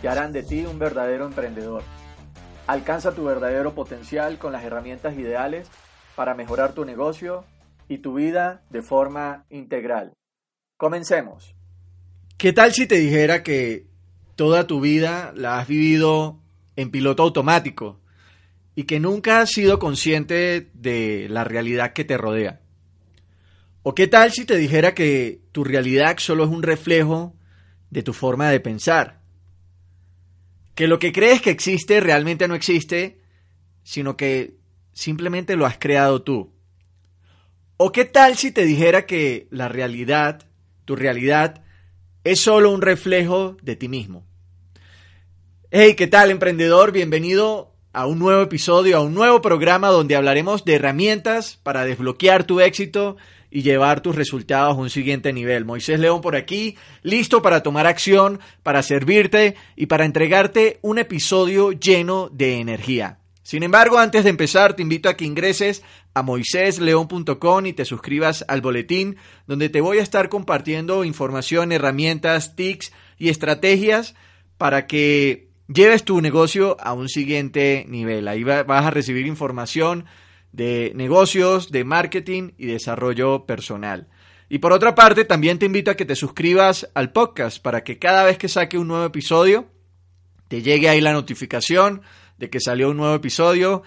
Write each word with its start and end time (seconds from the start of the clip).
que 0.00 0.08
harán 0.08 0.32
de 0.32 0.42
ti 0.42 0.64
un 0.64 0.78
verdadero 0.78 1.26
emprendedor. 1.26 1.82
Alcanza 2.66 3.14
tu 3.14 3.24
verdadero 3.24 3.74
potencial 3.74 4.38
con 4.38 4.52
las 4.52 4.64
herramientas 4.64 5.18
ideales 5.18 5.68
para 6.16 6.34
mejorar 6.34 6.72
tu 6.72 6.84
negocio 6.84 7.44
y 7.88 7.98
tu 7.98 8.14
vida 8.14 8.62
de 8.70 8.82
forma 8.82 9.44
integral. 9.50 10.12
Comencemos. 10.76 11.54
¿Qué 12.36 12.52
tal 12.52 12.72
si 12.72 12.86
te 12.86 12.96
dijera 12.96 13.42
que 13.42 13.86
toda 14.36 14.66
tu 14.66 14.80
vida 14.80 15.32
la 15.36 15.58
has 15.58 15.68
vivido 15.68 16.40
en 16.76 16.90
piloto 16.90 17.22
automático 17.22 18.00
y 18.74 18.84
que 18.84 18.98
nunca 18.98 19.40
has 19.40 19.50
sido 19.50 19.78
consciente 19.78 20.70
de 20.74 21.26
la 21.28 21.44
realidad 21.44 21.92
que 21.92 22.04
te 22.04 22.16
rodea? 22.16 22.60
¿O 23.82 23.94
qué 23.94 24.06
tal 24.06 24.32
si 24.32 24.46
te 24.46 24.56
dijera 24.56 24.94
que 24.94 25.42
tu 25.52 25.62
realidad 25.62 26.16
solo 26.18 26.44
es 26.44 26.50
un 26.50 26.62
reflejo 26.62 27.34
de 27.90 28.02
tu 28.02 28.14
forma 28.14 28.48
de 28.50 28.60
pensar? 28.60 29.20
Que 30.74 30.88
lo 30.88 30.98
que 30.98 31.12
crees 31.12 31.40
que 31.40 31.50
existe 31.50 32.00
realmente 32.00 32.48
no 32.48 32.54
existe, 32.54 33.20
sino 33.82 34.16
que 34.16 34.56
simplemente 34.92 35.56
lo 35.56 35.66
has 35.66 35.78
creado 35.78 36.22
tú. 36.22 36.52
¿O 37.76 37.92
qué 37.92 38.04
tal 38.04 38.36
si 38.36 38.52
te 38.52 38.64
dijera 38.64 39.06
que 39.06 39.48
la 39.50 39.68
realidad, 39.68 40.42
tu 40.84 40.96
realidad, 40.96 41.64
es 42.22 42.40
solo 42.40 42.70
un 42.70 42.82
reflejo 42.82 43.56
de 43.62 43.76
ti 43.76 43.88
mismo? 43.88 44.26
Hey, 45.70 45.94
¿qué 45.94 46.06
tal 46.06 46.30
emprendedor? 46.30 46.92
Bienvenido 46.92 47.74
a 47.92 48.06
un 48.06 48.18
nuevo 48.18 48.42
episodio, 48.42 48.96
a 48.96 49.00
un 49.00 49.14
nuevo 49.14 49.40
programa 49.40 49.88
donde 49.88 50.16
hablaremos 50.16 50.64
de 50.64 50.74
herramientas 50.74 51.58
para 51.62 51.84
desbloquear 51.84 52.44
tu 52.44 52.60
éxito 52.60 53.16
y 53.54 53.62
llevar 53.62 54.00
tus 54.00 54.16
resultados 54.16 54.76
a 54.76 54.80
un 54.80 54.90
siguiente 54.90 55.32
nivel. 55.32 55.64
Moisés 55.64 56.00
León 56.00 56.20
por 56.20 56.34
aquí, 56.34 56.76
listo 57.04 57.40
para 57.40 57.62
tomar 57.62 57.86
acción, 57.86 58.40
para 58.64 58.82
servirte 58.82 59.54
y 59.76 59.86
para 59.86 60.04
entregarte 60.04 60.80
un 60.82 60.98
episodio 60.98 61.70
lleno 61.70 62.28
de 62.32 62.58
energía. 62.58 63.20
Sin 63.44 63.62
embargo, 63.62 63.98
antes 63.98 64.24
de 64.24 64.30
empezar, 64.30 64.74
te 64.74 64.82
invito 64.82 65.08
a 65.08 65.16
que 65.16 65.24
ingreses 65.24 65.84
a 66.14 66.22
moisésleón.com 66.22 67.66
y 67.66 67.72
te 67.72 67.84
suscribas 67.84 68.44
al 68.48 68.60
boletín, 68.60 69.18
donde 69.46 69.68
te 69.68 69.80
voy 69.80 69.98
a 69.98 70.02
estar 70.02 70.28
compartiendo 70.28 71.04
información, 71.04 71.70
herramientas, 71.70 72.56
tics 72.56 72.90
y 73.18 73.28
estrategias 73.28 74.16
para 74.58 74.88
que 74.88 75.50
lleves 75.68 76.02
tu 76.02 76.20
negocio 76.20 76.76
a 76.80 76.92
un 76.92 77.08
siguiente 77.08 77.86
nivel. 77.88 78.26
Ahí 78.26 78.42
vas 78.42 78.66
a 78.68 78.90
recibir 78.90 79.28
información 79.28 80.06
de 80.54 80.92
negocios, 80.94 81.72
de 81.72 81.82
marketing 81.82 82.52
y 82.56 82.66
desarrollo 82.66 83.44
personal. 83.44 84.06
Y 84.48 84.58
por 84.58 84.72
otra 84.72 84.94
parte, 84.94 85.24
también 85.24 85.58
te 85.58 85.66
invito 85.66 85.90
a 85.90 85.96
que 85.96 86.04
te 86.04 86.14
suscribas 86.14 86.88
al 86.94 87.10
podcast 87.10 87.60
para 87.60 87.82
que 87.82 87.98
cada 87.98 88.22
vez 88.22 88.38
que 88.38 88.48
saque 88.48 88.78
un 88.78 88.86
nuevo 88.86 89.04
episodio, 89.04 89.66
te 90.46 90.62
llegue 90.62 90.88
ahí 90.88 91.00
la 91.00 91.12
notificación 91.12 92.02
de 92.38 92.50
que 92.50 92.60
salió 92.60 92.90
un 92.90 92.98
nuevo 92.98 93.16
episodio 93.16 93.82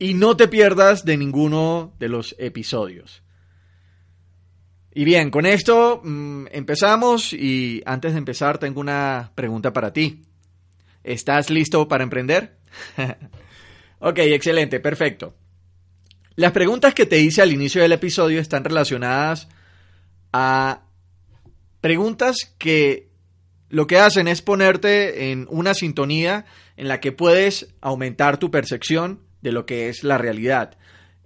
y 0.00 0.14
no 0.14 0.36
te 0.36 0.48
pierdas 0.48 1.04
de 1.04 1.16
ninguno 1.16 1.94
de 2.00 2.08
los 2.08 2.34
episodios. 2.40 3.22
Y 4.92 5.04
bien, 5.04 5.30
con 5.30 5.46
esto 5.46 6.00
mmm, 6.02 6.46
empezamos 6.50 7.32
y 7.32 7.82
antes 7.86 8.14
de 8.14 8.18
empezar 8.18 8.58
tengo 8.58 8.80
una 8.80 9.30
pregunta 9.36 9.72
para 9.72 9.92
ti. 9.92 10.22
¿Estás 11.04 11.50
listo 11.50 11.86
para 11.86 12.02
emprender? 12.02 12.56
ok, 14.00 14.18
excelente, 14.18 14.80
perfecto. 14.80 15.36
Las 16.36 16.52
preguntas 16.52 16.94
que 16.94 17.06
te 17.06 17.20
hice 17.20 17.42
al 17.42 17.52
inicio 17.52 17.80
del 17.82 17.92
episodio 17.92 18.40
están 18.40 18.64
relacionadas 18.64 19.48
a 20.32 20.82
preguntas 21.80 22.54
que 22.58 23.08
lo 23.68 23.86
que 23.86 23.98
hacen 23.98 24.26
es 24.26 24.42
ponerte 24.42 25.30
en 25.30 25.46
una 25.48 25.74
sintonía 25.74 26.44
en 26.76 26.88
la 26.88 26.98
que 26.98 27.12
puedes 27.12 27.68
aumentar 27.80 28.38
tu 28.38 28.50
percepción 28.50 29.20
de 29.42 29.52
lo 29.52 29.64
que 29.64 29.88
es 29.88 30.02
la 30.02 30.18
realidad. 30.18 30.76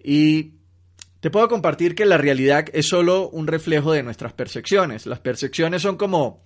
Y 0.03 0.53
te 1.21 1.31
puedo 1.31 1.49
compartir 1.49 1.95
que 1.95 2.05
la 2.05 2.19
realidad 2.19 2.67
es 2.75 2.89
solo 2.89 3.31
un 3.31 3.47
reflejo 3.47 3.93
de 3.93 4.03
nuestras 4.03 4.35
percepciones. 4.35 5.07
Las 5.07 5.21
percepciones 5.21 5.81
son 5.81 5.97
como 5.97 6.45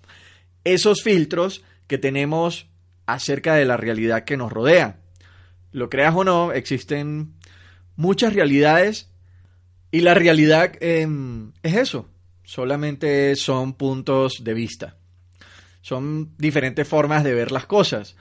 esos 0.63 1.03
filtros 1.03 1.63
que 1.87 1.97
tenemos 1.97 2.67
acerca 3.05 3.55
de 3.55 3.65
la 3.65 3.75
realidad 3.75 4.23
que 4.23 4.37
nos 4.37 4.53
rodea. 4.53 5.01
Lo 5.71 5.89
creas 5.89 6.15
o 6.15 6.23
no, 6.23 6.53
existen 6.53 7.33
muchas 7.95 8.33
realidades 8.33 9.09
y 9.91 10.01
la 10.01 10.13
realidad 10.13 10.73
eh, 10.79 11.07
es 11.61 11.75
eso, 11.75 12.09
solamente 12.43 13.35
son 13.35 13.73
puntos 13.73 14.43
de 14.43 14.53
vista, 14.53 14.97
son 15.81 16.35
diferentes 16.37 16.87
formas 16.87 17.23
de 17.23 17.33
ver 17.33 17.51
las 17.51 17.65
cosas. 17.65 18.15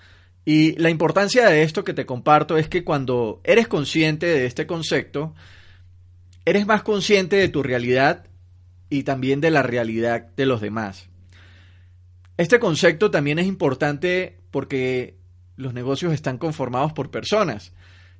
Y 0.44 0.76
la 0.76 0.90
importancia 0.90 1.48
de 1.48 1.62
esto 1.62 1.84
que 1.84 1.94
te 1.94 2.04
comparto 2.04 2.58
es 2.58 2.68
que 2.68 2.82
cuando 2.82 3.40
eres 3.44 3.68
consciente 3.68 4.26
de 4.26 4.46
este 4.46 4.66
concepto, 4.66 5.34
eres 6.44 6.66
más 6.66 6.82
consciente 6.82 7.36
de 7.36 7.48
tu 7.48 7.62
realidad 7.62 8.26
y 8.90 9.04
también 9.04 9.40
de 9.40 9.50
la 9.50 9.62
realidad 9.62 10.26
de 10.36 10.46
los 10.46 10.60
demás. 10.60 11.08
Este 12.36 12.58
concepto 12.58 13.10
también 13.10 13.38
es 13.38 13.46
importante 13.46 14.40
porque 14.50 15.16
los 15.56 15.74
negocios 15.74 16.12
están 16.12 16.38
conformados 16.38 16.92
por 16.92 17.10
personas 17.10 17.72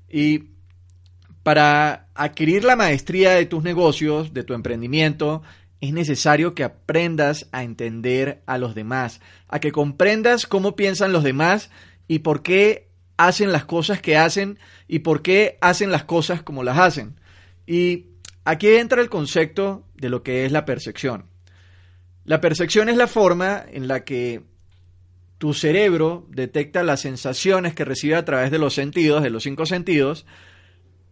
y 0.09 0.51
para 1.43 2.09
adquirir 2.15 2.65
la 2.65 2.77
maestría 2.77 3.33
de 3.33 3.47
tus 3.47 3.63
negocios, 3.63 4.33
de 4.33 4.45
tu 4.45 4.55
emprendimiento, 4.55 5.43
es 5.81 5.93
necesario 5.93 6.55
que 6.55 6.63
aprendas 6.63 7.49
a 7.51 7.65
entender 7.65 8.43
a 8.47 8.59
los 8.59 8.75
demás, 8.75 9.21
a 9.49 9.59
que 9.59 9.73
comprendas 9.73 10.47
cómo 10.47 10.77
piensan 10.77 11.13
los 11.13 11.25
demás 11.25 11.71
y 12.07 12.21
por 12.21 12.43
qué 12.43 12.89
hacen 13.17 13.51
las 13.51 13.65
cosas 13.65 14.01
que 14.01 14.17
hacen 14.17 14.59
y 14.87 15.01
por 15.01 15.23
qué 15.23 15.59
hacen 15.61 15.91
las 15.91 16.05
cosas 16.05 16.43
como 16.43 16.63
las 16.63 16.79
hacen. 16.79 17.19
Y 17.67 18.07
aquí 18.45 18.69
entra 18.69 19.03
el 19.03 19.09
concepto 19.09 19.85
de 19.95 20.09
lo 20.09 20.23
que 20.23 20.45
es 20.45 20.53
la 20.53 20.65
percepción. 20.65 21.27
La 22.25 22.41
percepción 22.41 22.89
es 22.89 22.97
la 22.97 23.09
forma 23.09 23.65
en 23.69 23.89
la 23.89 24.05
que 24.05 24.43
tu 25.39 25.55
cerebro 25.55 26.29
detecta 26.31 26.85
las 26.85 27.01
sensaciones 27.01 27.75
que 27.75 27.85
recibe 27.85 28.15
a 28.15 28.25
través 28.25 28.53
de 28.53 28.59
los 28.59 28.75
sentidos, 28.75 29.25
de 29.25 29.31
los 29.31 29.43
cinco 29.43 29.67
sentidos, 29.67 30.25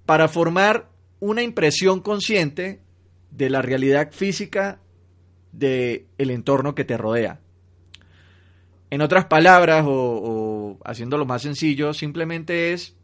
para 0.07 0.29
formar 0.29 0.91
una 1.21 1.43
impresión 1.43 2.01
consciente 2.01 2.83
de 3.31 3.51
la 3.51 3.63
realidad 3.63 4.13
física 4.13 4.81
del 5.53 6.07
el 6.19 6.31
entorno 6.31 6.75
que 6.75 6.85
te 6.85 6.97
rodea. 6.97 7.41
En 8.91 9.03
otras 9.03 9.27
palabras, 9.27 9.85
o, 9.87 9.91
o 9.93 10.79
haciéndolo 10.85 11.27
más 11.27 11.43
sencillo, 11.43 11.95
simplemente 11.95 12.73
es 12.73 12.97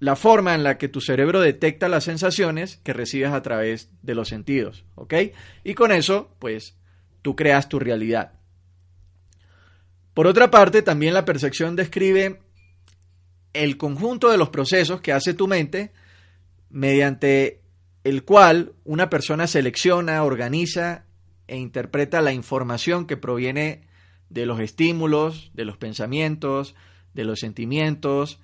la 0.00 0.16
forma 0.16 0.54
en 0.54 0.62
la 0.62 0.78
que 0.78 0.88
tu 0.88 1.00
cerebro 1.00 1.40
detecta 1.40 1.88
las 1.88 2.04
sensaciones 2.04 2.78
que 2.78 2.92
recibes 2.92 3.32
a 3.32 3.42
través 3.42 3.90
de 4.02 4.14
los 4.14 4.28
sentidos, 4.28 4.84
¿ok? 4.94 5.14
Y 5.64 5.74
con 5.74 5.92
eso, 5.92 6.34
pues, 6.38 6.78
tú 7.22 7.34
creas 7.34 7.68
tu 7.68 7.78
realidad. 7.78 8.32
Por 10.14 10.26
otra 10.26 10.50
parte, 10.50 10.82
también 10.82 11.14
la 11.14 11.24
percepción 11.24 11.76
describe 11.76 12.40
el 13.58 13.76
conjunto 13.76 14.30
de 14.30 14.38
los 14.38 14.50
procesos 14.50 15.00
que 15.00 15.12
hace 15.12 15.34
tu 15.34 15.48
mente 15.48 15.90
mediante 16.70 17.60
el 18.04 18.24
cual 18.24 18.72
una 18.84 19.10
persona 19.10 19.48
selecciona, 19.48 20.22
organiza 20.22 21.04
e 21.48 21.56
interpreta 21.56 22.22
la 22.22 22.32
información 22.32 23.06
que 23.06 23.16
proviene 23.16 23.82
de 24.30 24.46
los 24.46 24.60
estímulos, 24.60 25.50
de 25.54 25.64
los 25.64 25.76
pensamientos, 25.76 26.76
de 27.14 27.24
los 27.24 27.40
sentimientos, 27.40 28.38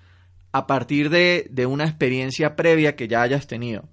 a 0.50 0.66
partir 0.66 1.10
de, 1.10 1.46
de 1.50 1.66
una 1.66 1.84
experiencia 1.84 2.56
previa 2.56 2.96
que 2.96 3.06
ya 3.06 3.22
hayas 3.22 3.46
tenido. 3.46 3.88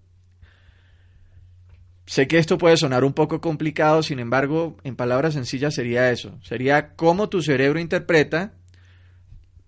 Sé 2.08 2.28
que 2.28 2.40
esto 2.40 2.58
puede 2.58 2.78
sonar 2.78 3.04
un 3.04 3.14
poco 3.14 3.42
complicado, 3.42 4.02
sin 4.02 4.20
embargo, 4.20 4.78
en 4.84 4.96
palabras 4.96 5.36
sencillas 5.36 5.76
sería 5.76 6.10
eso. 6.12 6.40
Sería 6.42 6.96
cómo 6.96 7.30
tu 7.30 7.44
cerebro 7.44 7.80
interpreta 7.80 8.54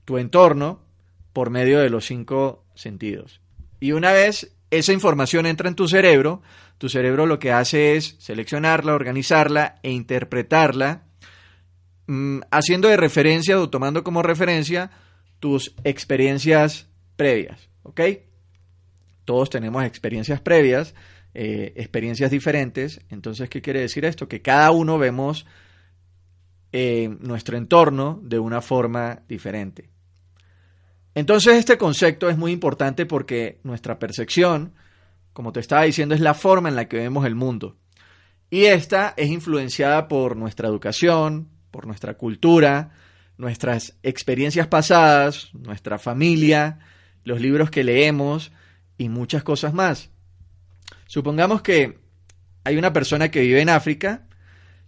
tu 0.04 0.18
entorno 0.18 0.83
por 1.34 1.50
medio 1.50 1.80
de 1.80 1.90
los 1.90 2.06
cinco 2.06 2.66
sentidos. 2.76 3.42
Y 3.80 3.92
una 3.92 4.12
vez 4.12 4.56
esa 4.72 4.94
información 4.94 5.46
entra 5.46 5.68
en 5.68 5.76
tu 5.76 5.88
cerebro, 5.88 6.42
tu 6.78 6.90
cerebro 6.90 7.26
lo 7.26 7.40
que 7.40 7.52
hace 7.52 7.96
es 7.96 8.16
seleccionarla, 8.20 8.94
organizarla 8.94 9.76
e 9.84 9.92
interpretarla, 9.92 11.04
mm, 12.08 12.40
haciendo 12.52 12.88
de 12.88 12.98
referencia 12.98 13.60
o 13.60 13.70
tomando 13.70 14.04
como 14.04 14.22
referencia 14.22 14.92
tus 15.40 15.76
experiencias 15.84 16.88
previas. 17.16 17.70
¿Ok? 17.84 18.02
Todos 19.26 19.50
tenemos 19.50 19.84
experiencias 19.84 20.40
previas 20.42 20.94
eh, 21.36 21.74
experiencias 21.78 22.30
diferentes. 22.30 23.02
Entonces, 23.10 23.50
¿qué 23.50 23.62
quiere 23.62 23.82
decir 23.82 24.06
esto? 24.06 24.28
Que 24.28 24.42
cada 24.42 24.70
uno 24.72 25.00
vemos 25.00 25.48
eh, 26.72 27.10
nuestro 27.22 27.58
entorno 27.58 28.20
de 28.24 28.38
una 28.38 28.62
forma 28.62 29.24
diferente. 29.28 29.90
Entonces, 31.16 31.56
este 31.56 31.78
concepto 31.78 32.30
es 32.30 32.38
muy 32.38 32.52
importante 32.52 33.06
porque 33.06 33.60
nuestra 33.64 34.00
percepción, 34.00 34.74
como 35.32 35.52
te 35.52 35.60
estaba 35.60 35.84
diciendo, 35.84 36.16
es 36.16 36.22
la 36.22 36.34
forma 36.34 36.70
en 36.70 36.76
la 36.76 36.88
que 36.88 36.98
vemos 36.98 37.26
el 37.26 37.36
mundo. 37.36 37.78
Y 38.50 38.66
esta 38.66 39.14
es 39.18 39.30
influenciada 39.30 40.08
por 40.08 40.36
nuestra 40.36 40.68
educación, 40.68 41.50
por 41.72 41.88
nuestra 41.88 42.16
cultura, 42.16 42.92
nuestras 43.38 43.98
experiencias 44.04 44.68
pasadas, 44.68 45.50
nuestra 45.54 45.98
familia, 45.98 46.80
los 47.24 47.42
libros 47.42 47.72
que 47.72 47.84
leemos 47.84 48.52
y 48.98 49.10
muchas 49.10 49.44
cosas 49.44 49.74
más. 49.74 50.10
Supongamos 51.08 51.62
que 51.62 52.00
hay 52.64 52.78
una 52.78 52.94
persona 52.94 53.30
que 53.30 53.42
vive 53.42 53.62
en 53.62 53.70
África 53.70 54.28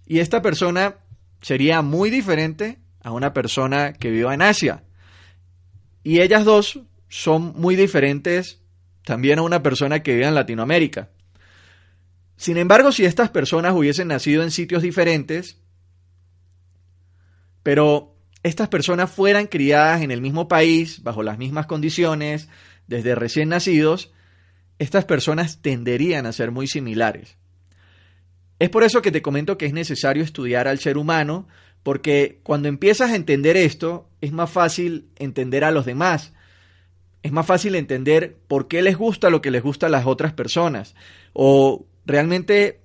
y 0.05 0.19
esta 0.19 0.41
persona 0.41 0.97
sería 1.41 1.81
muy 1.81 2.09
diferente 2.09 2.79
a 3.01 3.11
una 3.11 3.33
persona 3.33 3.93
que 3.93 4.09
vive 4.09 4.33
en 4.33 4.41
Asia. 4.41 4.83
Y 6.05 6.21
ellas 6.21 6.45
dos 6.45 6.81
son 7.09 7.53
muy 7.55 7.75
diferentes 7.75 8.61
también 9.03 9.39
a 9.39 9.41
una 9.41 9.63
persona 9.63 10.03
que 10.03 10.13
vive 10.13 10.27
en 10.27 10.35
Latinoamérica. 10.35 11.09
Sin 12.37 12.57
embargo, 12.57 12.91
si 12.91 13.05
estas 13.05 13.31
personas 13.31 13.73
hubiesen 13.73 14.09
nacido 14.09 14.43
en 14.43 14.51
sitios 14.51 14.83
diferentes, 14.83 15.57
pero 17.63 18.15
estas 18.43 18.67
personas 18.67 19.09
fueran 19.09 19.47
criadas 19.47 20.03
en 20.03 20.11
el 20.11 20.21
mismo 20.21 20.47
país, 20.47 21.01
bajo 21.01 21.23
las 21.23 21.39
mismas 21.39 21.65
condiciones, 21.65 22.49
desde 22.85 23.15
recién 23.15 23.49
nacidos, 23.49 24.13
estas 24.77 25.05
personas 25.05 25.63
tenderían 25.63 26.27
a 26.27 26.33
ser 26.33 26.51
muy 26.51 26.67
similares. 26.67 27.35
Es 28.59 28.69
por 28.69 28.83
eso 28.83 29.01
que 29.01 29.11
te 29.11 29.23
comento 29.23 29.57
que 29.57 29.65
es 29.65 29.73
necesario 29.73 30.23
estudiar 30.23 30.67
al 30.67 30.77
ser 30.77 30.99
humano, 30.99 31.47
porque 31.85 32.39
cuando 32.41 32.67
empiezas 32.67 33.11
a 33.11 33.15
entender 33.15 33.55
esto, 33.55 34.09
es 34.19 34.31
más 34.31 34.49
fácil 34.49 35.05
entender 35.17 35.63
a 35.63 35.69
los 35.69 35.85
demás. 35.85 36.33
Es 37.21 37.31
más 37.31 37.45
fácil 37.45 37.75
entender 37.75 38.37
por 38.47 38.67
qué 38.67 38.81
les 38.81 38.97
gusta 38.97 39.29
lo 39.29 39.39
que 39.39 39.51
les 39.51 39.61
gusta 39.61 39.85
a 39.85 39.89
las 39.89 40.07
otras 40.07 40.33
personas. 40.33 40.95
O 41.33 41.85
realmente 42.07 42.79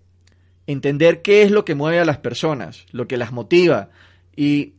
entender 0.66 1.22
qué 1.22 1.44
es 1.44 1.50
lo 1.50 1.64
que 1.64 1.74
mueve 1.74 1.98
a 1.98 2.04
las 2.04 2.18
personas, 2.18 2.84
lo 2.92 3.08
que 3.08 3.16
las 3.16 3.32
motiva. 3.32 3.88
Y 4.36 4.74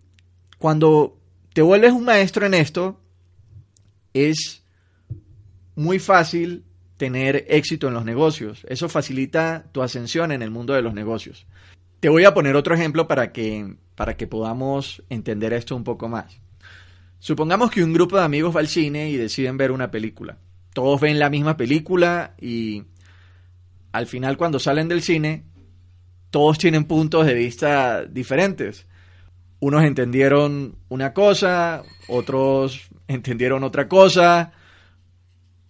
cuando 0.59 1.17
te 1.53 1.63
vuelves 1.63 1.91
un 1.91 2.05
maestro 2.05 2.45
en 2.45 2.53
esto, 2.53 3.01
es 4.13 4.61
muy 5.73 5.97
fácil 5.97 6.63
tener 6.97 7.47
éxito 7.49 7.87
en 7.87 7.95
los 7.95 8.05
negocios. 8.05 8.67
Eso 8.69 8.87
facilita 8.87 9.65
tu 9.71 9.81
ascensión 9.81 10.31
en 10.31 10.43
el 10.43 10.51
mundo 10.51 10.75
de 10.75 10.83
los 10.83 10.93
negocios. 10.93 11.47
Te 12.01 12.09
voy 12.09 12.25
a 12.25 12.33
poner 12.33 12.55
otro 12.55 12.73
ejemplo 12.73 13.07
para 13.07 13.31
que, 13.31 13.75
para 13.95 14.17
que 14.17 14.25
podamos 14.25 15.03
entender 15.09 15.53
esto 15.53 15.75
un 15.75 15.83
poco 15.83 16.09
más. 16.09 16.41
Supongamos 17.19 17.69
que 17.69 17.83
un 17.83 17.93
grupo 17.93 18.17
de 18.17 18.23
amigos 18.23 18.55
va 18.55 18.59
al 18.59 18.67
cine 18.67 19.11
y 19.11 19.17
deciden 19.17 19.55
ver 19.55 19.71
una 19.71 19.91
película. 19.91 20.39
Todos 20.73 20.99
ven 20.99 21.19
la 21.19 21.29
misma 21.29 21.57
película 21.57 22.33
y 22.41 22.85
al 23.91 24.07
final 24.07 24.35
cuando 24.35 24.57
salen 24.57 24.87
del 24.87 25.03
cine, 25.03 25.43
todos 26.31 26.57
tienen 26.57 26.85
puntos 26.85 27.27
de 27.27 27.35
vista 27.35 28.03
diferentes. 28.05 28.87
Unos 29.59 29.83
entendieron 29.83 30.77
una 30.89 31.13
cosa, 31.13 31.83
otros 32.07 32.89
entendieron 33.07 33.63
otra 33.63 33.87
cosa, 33.87 34.53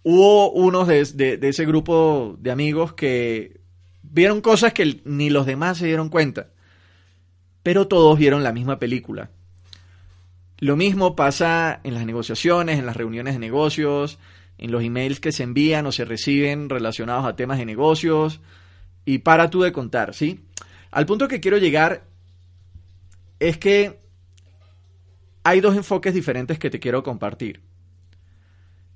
hubo 0.02 0.50
unos 0.52 0.88
de, 0.88 1.38
ese 1.42 1.66
grupo 1.66 2.38
de 2.40 2.50
amigos 2.50 2.94
que 2.94 3.60
vieron 4.02 4.40
cosas 4.40 4.72
que 4.72 5.00
ni 5.04 5.30
los 5.30 5.46
demás 5.46 5.78
se 5.78 5.86
dieron 5.86 6.08
cuenta, 6.08 6.48
pero 7.62 7.88
todos 7.88 8.18
vieron 8.18 8.42
la 8.42 8.52
misma 8.52 8.78
película. 8.78 9.30
Lo 10.58 10.76
mismo 10.76 11.16
pasa 11.16 11.80
en 11.82 11.94
las 11.94 12.06
negociaciones, 12.06 12.78
en 12.78 12.86
las 12.86 12.96
reuniones 12.96 13.34
de 13.34 13.40
negocios, 13.40 14.18
en 14.58 14.70
los 14.70 14.84
emails 14.84 15.18
que 15.18 15.32
se 15.32 15.42
envían 15.42 15.86
o 15.86 15.92
se 15.92 16.04
reciben 16.04 16.68
relacionados 16.68 17.24
a 17.24 17.34
temas 17.34 17.58
de 17.58 17.66
negocios, 17.66 18.40
y 19.04 19.18
para 19.18 19.50
tú 19.50 19.62
de 19.62 19.72
contar, 19.72 20.14
¿sí? 20.14 20.44
Al 20.90 21.06
punto 21.06 21.26
que 21.26 21.40
quiero 21.40 21.58
llegar 21.58 22.04
es 23.40 23.58
que 23.58 23.98
hay 25.42 25.60
dos 25.60 25.74
enfoques 25.76 26.14
diferentes 26.14 26.58
que 26.58 26.70
te 26.70 26.78
quiero 26.78 27.02
compartir 27.02 27.62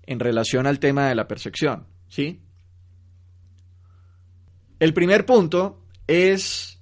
en 0.04 0.20
relación 0.20 0.66
al 0.66 0.78
tema 0.78 1.08
de 1.08 1.16
la 1.16 1.26
percepción, 1.26 1.86
¿sí? 2.08 2.45
El 4.78 4.92
primer 4.92 5.24
punto 5.24 5.82
es 6.06 6.78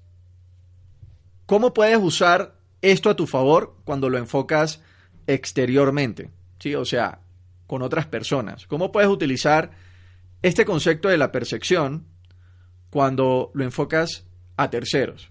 cómo 1.47 1.73
puedes 1.73 1.99
usar 1.99 2.59
esto 2.83 3.09
a 3.09 3.17
tu 3.17 3.27
favor 3.27 3.77
cuando 3.85 4.11
lo 4.11 4.19
enfocas 4.19 4.83
exteriormente, 5.27 6.31
¿sí? 6.59 6.75
O 6.75 6.85
sea, 6.85 7.21
con 7.67 7.83
otras 7.83 8.07
personas. 8.07 8.67
¿Cómo 8.67 8.93
puedes 8.93 9.09
utilizar 9.09 9.71
este 10.43 10.65
concepto 10.65 11.09
de 11.09 11.19
la 11.19 11.33
percepción 11.33 12.07
cuando 12.91 13.51
lo 13.55 13.65
enfocas 13.65 14.27
a 14.57 14.71
terceros? 14.71 15.31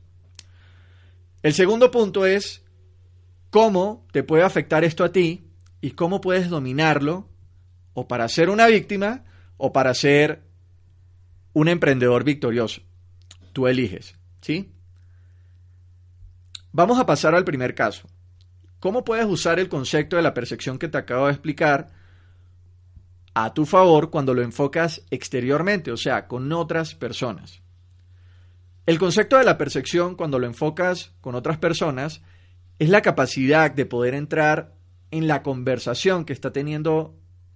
El 1.44 1.54
segundo 1.54 1.92
punto 1.92 2.26
es 2.26 2.64
cómo 3.50 4.08
te 4.12 4.24
puede 4.24 4.44
afectar 4.44 4.84
esto 4.84 5.04
a 5.04 5.12
ti 5.12 5.50
y 5.82 5.92
cómo 5.92 6.22
puedes 6.22 6.50
dominarlo 6.50 7.28
o 7.94 8.08
para 8.08 8.28
ser 8.30 8.50
una 8.50 8.68
víctima 8.68 9.26
o 9.58 9.74
para 9.74 9.94
ser 9.94 10.53
un 11.54 11.68
emprendedor 11.68 12.24
victorioso. 12.24 12.82
Tú 13.54 13.68
eliges, 13.68 14.16
¿sí? 14.42 14.72
Vamos 16.72 17.00
a 17.00 17.06
pasar 17.06 17.36
al 17.36 17.46
primer 17.46 17.76
caso. 17.76 18.08
¿Cómo 18.80 19.06
puedes 19.06 19.26
usar 19.26 19.60
el 19.60 19.70
concepto 19.70 20.16
de 20.16 20.24
la 20.24 20.34
percepción 20.34 20.78
que 20.78 20.90
te 20.90 20.98
acabo 20.98 21.28
de 21.28 21.34
explicar 21.34 21.92
a 23.36 23.54
tu 23.54 23.66
favor 23.66 24.10
cuando 24.10 24.34
lo 24.34 24.42
enfocas 24.42 25.04
exteriormente, 25.10 25.92
o 25.92 25.98
sea, 25.98 26.28
con 26.28 26.52
otras 26.52 26.96
personas? 26.96 27.62
El 28.86 29.00
concepto 29.00 29.38
de 29.38 29.46
la 29.46 29.58
percepción 29.58 30.16
cuando 30.16 30.40
lo 30.40 30.48
enfocas 30.48 31.14
con 31.22 31.36
otras 31.36 31.58
personas 31.58 32.22
es 32.80 32.90
la 32.90 33.02
capacidad 33.02 33.72
de 33.72 33.86
poder 33.86 34.14
entrar 34.14 34.74
en 35.12 35.28
la 35.28 35.44
conversación 35.44 36.26
que 36.26 36.34
está 36.34 36.52
teniendo 36.52 37.16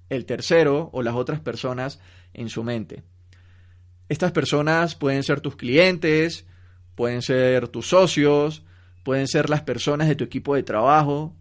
el 0.10 0.26
tercero 0.26 0.90
o 0.94 1.02
las 1.02 1.16
otras 1.16 1.42
personas 1.42 2.00
en 2.34 2.50
su 2.50 2.64
mente. 2.64 3.04
Estas 4.10 4.32
personas 4.32 4.96
pueden 4.96 5.24
ser 5.24 5.42
tus 5.42 5.56
clientes, 5.56 6.46
pueden 6.96 7.22
ser 7.22 7.68
tus 7.68 7.88
socios, 7.88 8.64
pueden 9.04 9.28
ser 9.28 9.50
las 9.50 9.62
personas 9.62 10.08
de 10.08 10.16
tu 10.16 10.24
equipo 10.24 10.56
de 10.56 10.64
trabajo, 10.64 11.36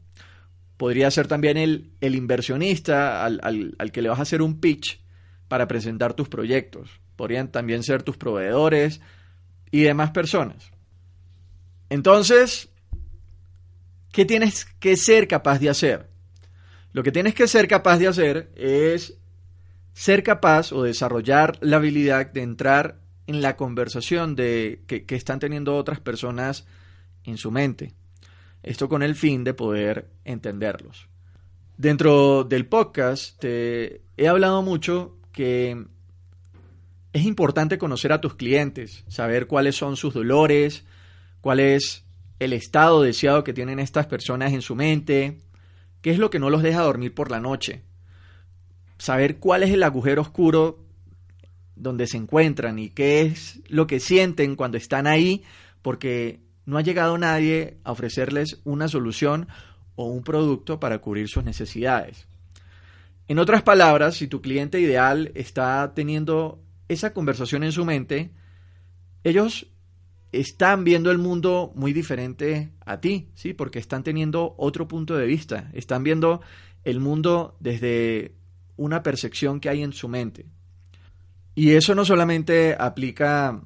podría 0.77 1.11
ser 1.11 1.27
también 1.27 1.57
el, 1.57 1.91
inversionista 2.01 3.25
al, 3.25 3.75
al 3.79 3.93
que 3.93 4.03
le 4.03 4.09
vas 4.09 4.19
a 4.19 4.23
hacer 4.23 4.43
un 4.43 4.61
pitch 4.61 5.01
para 5.49 5.69
presentar 5.69 6.15
tus 6.15 6.29
proyectos, 6.29 7.01
podrían 7.17 7.51
también 7.51 7.83
ser 7.83 8.03
tus 8.03 8.17
proveedores 8.17 9.01
y 9.71 9.83
demás 9.83 10.11
personas. 10.11 10.71
Entonces, 11.89 12.69
¿qué 14.13 14.25
tienes 14.25 14.65
que 14.81 14.97
ser 14.97 15.29
capaz 15.29 15.59
de 15.59 15.71
hacer? 15.71 16.09
Lo 16.93 17.03
que 17.03 17.13
tienes 17.13 17.35
que 17.35 17.47
ser 17.47 17.69
capaz 17.69 17.99
de 17.99 18.09
hacer 18.09 18.51
es 18.57 19.19
ser 19.97 20.23
capaz 20.23 20.73
o 20.73 20.83
desarrollar 20.83 21.57
la 21.63 21.79
habilidad 21.79 22.31
de 22.31 22.43
entrar 22.43 23.01
en 23.27 23.41
la 23.41 23.57
conversación 23.57 24.37
de, 24.37 24.83
que, 24.87 25.07
están 25.17 25.39
teniendo 25.39 25.75
otras 25.75 26.01
personas 26.01 26.67
en 27.25 27.39
su 27.39 27.51
mente. 27.51 27.95
Esto 28.63 28.91
con 28.91 29.03
el 29.03 29.15
fin 29.15 29.43
de 29.43 29.55
poder 29.55 30.11
entenderlos. 30.27 31.09
Dentro 31.79 32.45
del 32.45 32.67
podcast 32.67 33.41
te 33.41 34.03
he 34.19 34.29
hablado 34.29 34.61
mucho 34.61 35.17
que 35.33 35.87
es 37.15 37.25
importante 37.25 37.79
conocer 37.79 38.13
a 38.13 38.21
tus 38.21 38.35
clientes, 38.35 39.03
saber 39.09 39.47
cuáles 39.47 39.77
son 39.77 39.97
sus 39.97 40.13
dolores, 40.13 40.85
cuál 41.41 41.59
es 41.59 42.05
el 42.39 42.53
estado 42.53 43.01
deseado 43.01 43.45
que 43.45 43.55
tienen 43.55 43.79
estas 43.79 44.07
personas 44.07 44.53
en 44.53 44.61
su 44.61 44.75
mente, 44.75 45.41
qué 46.03 46.11
es 46.11 46.19
lo 46.19 46.29
que 46.29 46.39
no 46.39 46.51
los 46.51 46.63
deja 46.63 46.83
dormir 46.83 47.15
por 47.15 47.31
la 47.31 47.41
noche, 47.41 47.83
saber 48.99 49.39
cuál 49.39 49.63
es 49.63 49.71
el 49.71 49.83
agujero 49.83 50.23
oscuro 50.23 50.85
donde 51.75 52.07
se 52.07 52.17
encuentran 52.17 52.79
y 52.79 52.89
qué 52.91 53.23
es 53.23 53.61
lo 53.69 53.87
que 53.87 54.01
sienten 54.01 54.57
cuando 54.57 54.79
están 54.79 55.07
ahí, 55.07 55.45
porque 55.83 56.41
no 56.65 56.79
ha 56.79 56.83
llegado 56.83 57.17
nadie 57.19 57.79
a 57.85 57.93
ofrecerles 57.93 58.61
una 58.65 58.89
solución 58.89 59.49
o 59.95 60.07
un 60.07 60.23
producto 60.23 60.81
para 60.81 60.99
cubrir 60.99 61.29
sus 61.29 61.45
necesidades. 61.45 62.27
En 63.29 63.39
otras 63.39 63.63
palabras, 63.63 64.17
si 64.17 64.29
tu 64.29 64.41
cliente 64.41 64.81
ideal 64.81 65.33
está 65.35 65.93
teniendo 65.95 66.63
esa 66.89 67.13
conversación 67.13 67.65
en 67.65 67.73
su 67.73 67.85
mente, 67.85 68.31
ellos 69.25 69.67
están 70.33 70.85
viendo 70.85 71.11
el 71.11 71.19
mundo 71.19 71.73
muy 71.75 71.93
diferente 71.93 72.71
a 72.85 73.01
ti, 73.01 73.29
¿sí? 73.35 73.53
Porque 73.53 73.79
están 73.79 74.03
teniendo 74.03 74.55
otro 74.59 74.87
punto 74.87 75.17
de 75.17 75.27
vista, 75.27 75.71
están 75.73 76.05
viendo 76.05 76.41
el 76.85 77.01
mundo 77.01 77.57
desde 77.59 78.35
una 78.77 79.03
percepción 79.03 79.61
que 79.61 79.69
hay 79.69 79.83
en 79.83 79.93
su 79.93 80.09
mente. 80.09 80.47
Y 81.55 81.73
eso 81.73 81.95
no 81.95 82.05
solamente 82.05 82.77
aplica 82.79 83.61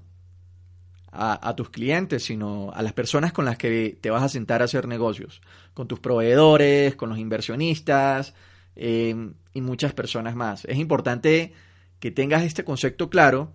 a, 1.12 1.56
tus 1.56 1.70
clientes, 1.70 2.24
sino 2.24 2.70
a 2.72 2.82
las 2.82 2.92
personas 2.92 3.32
con 3.32 3.44
las 3.44 3.58
que 3.58 3.98
te 4.00 4.10
vas 4.10 4.22
a 4.22 4.28
sentar 4.28 4.62
a 4.62 4.66
hacer 4.66 4.86
negocios, 4.86 5.42
con 5.74 5.88
tus 5.88 5.98
proveedores, 5.98 6.94
con 6.94 7.08
los 7.08 7.18
inversionistas 7.18 8.34
eh, 8.76 9.32
y 9.52 9.60
muchas 9.60 9.92
personas 9.92 10.36
más. 10.36 10.64
Es 10.66 10.78
importante 10.78 11.52
que 11.98 12.12
tengas 12.12 12.44
este 12.44 12.64
concepto 12.64 13.10
claro 13.10 13.52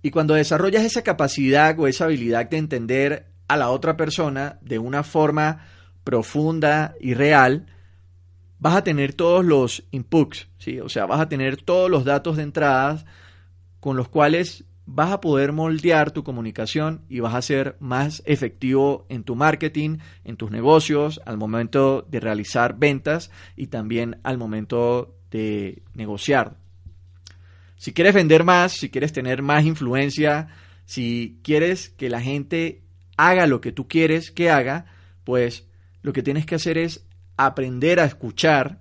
y 0.00 0.10
cuando 0.10 0.34
desarrollas 0.34 0.84
esa 0.84 1.02
capacidad 1.02 1.78
o 1.78 1.86
esa 1.86 2.06
habilidad 2.06 2.48
de 2.48 2.56
entender 2.56 3.26
a 3.48 3.56
la 3.56 3.70
otra 3.70 3.96
persona 3.96 4.58
de 4.62 4.78
una 4.78 5.02
forma 5.02 5.66
profunda 6.04 6.94
y 7.00 7.14
real, 7.14 7.66
vas 8.58 8.76
a 8.76 8.84
tener 8.84 9.12
todos 9.14 9.44
los 9.44 9.84
inputs, 9.90 10.48
¿sí? 10.58 10.80
o 10.80 10.88
sea, 10.88 11.06
vas 11.06 11.20
a 11.20 11.28
tener 11.28 11.56
todos 11.56 11.90
los 11.90 12.04
datos 12.04 12.36
de 12.36 12.42
entradas 12.42 13.04
con 13.80 13.96
los 13.96 14.08
cuales 14.08 14.64
vas 14.90 15.12
a 15.12 15.20
poder 15.20 15.52
moldear 15.52 16.12
tu 16.12 16.24
comunicación 16.24 17.02
y 17.10 17.20
vas 17.20 17.34
a 17.34 17.42
ser 17.42 17.76
más 17.78 18.22
efectivo 18.24 19.06
en 19.10 19.22
tu 19.22 19.36
marketing, 19.36 19.98
en 20.24 20.36
tus 20.36 20.50
negocios, 20.50 21.20
al 21.26 21.36
momento 21.36 22.06
de 22.08 22.20
realizar 22.20 22.78
ventas 22.78 23.30
y 23.54 23.66
también 23.66 24.18
al 24.22 24.38
momento 24.38 25.14
de 25.30 25.82
negociar. 25.94 26.56
Si 27.76 27.92
quieres 27.92 28.14
vender 28.14 28.44
más, 28.44 28.72
si 28.72 28.88
quieres 28.88 29.12
tener 29.12 29.42
más 29.42 29.66
influencia, 29.66 30.48
si 30.86 31.38
quieres 31.42 31.90
que 31.90 32.08
la 32.08 32.22
gente 32.22 32.82
haga 33.18 33.46
lo 33.46 33.60
que 33.60 33.72
tú 33.72 33.88
quieres 33.88 34.30
que 34.30 34.50
haga, 34.50 34.86
pues 35.22 35.68
lo 36.00 36.14
que 36.14 36.22
tienes 36.22 36.46
que 36.46 36.54
hacer 36.54 36.78
es 36.78 37.06
aprender 37.38 38.00
a 38.00 38.04
escuchar 38.04 38.80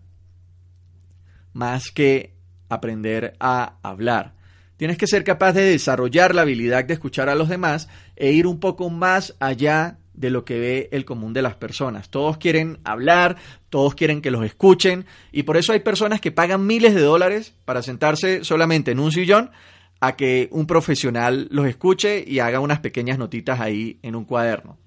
más 1.53 1.91
que 1.91 2.35
aprender 2.67 3.35
a 3.39 3.77
hablar. 3.81 4.33
Tienes 4.75 4.97
que 4.97 5.07
ser 5.07 5.23
capaz 5.23 5.53
de 5.53 5.63
desarrollar 5.63 6.35
la 6.35 6.41
habilidad 6.41 6.83
de 6.83 6.93
escuchar 6.93 7.29
a 7.29 7.35
los 7.35 7.49
demás 7.49 7.87
e 8.15 8.31
ir 8.31 8.45
un 8.45 8.59
poco 8.59 8.89
más 8.89 9.35
allá 9.39 9.97
de 10.13 10.29
lo 10.31 10.43
que 10.43 10.59
ve 10.59 10.89
el 10.91 11.05
común 11.05 11.33
de 11.33 11.41
las 11.41 11.55
personas. 11.55 12.09
Todos 12.09 12.37
quieren 12.37 12.79
hablar, 12.83 13.37
todos 13.69 13.95
quieren 13.95 14.21
que 14.21 14.31
los 14.31 14.43
escuchen 14.43 15.05
y 15.31 15.43
por 15.43 15.57
eso 15.57 15.73
hay 15.73 15.79
personas 15.79 16.19
que 16.19 16.31
pagan 16.31 16.65
miles 16.65 16.93
de 16.93 17.01
dólares 17.01 17.53
para 17.65 17.81
sentarse 17.81 18.43
solamente 18.43 18.91
en 18.91 18.99
un 18.99 19.11
sillón 19.11 19.51
a 19.99 20.15
que 20.15 20.47
un 20.51 20.67
profesional 20.67 21.47
los 21.51 21.67
escuche 21.67 22.23
y 22.27 22.39
haga 22.39 22.59
unas 22.59 22.79
pequeñas 22.79 23.17
notitas 23.17 23.59
ahí 23.59 23.99
en 24.03 24.15
un 24.15 24.25
cuaderno. 24.25 24.77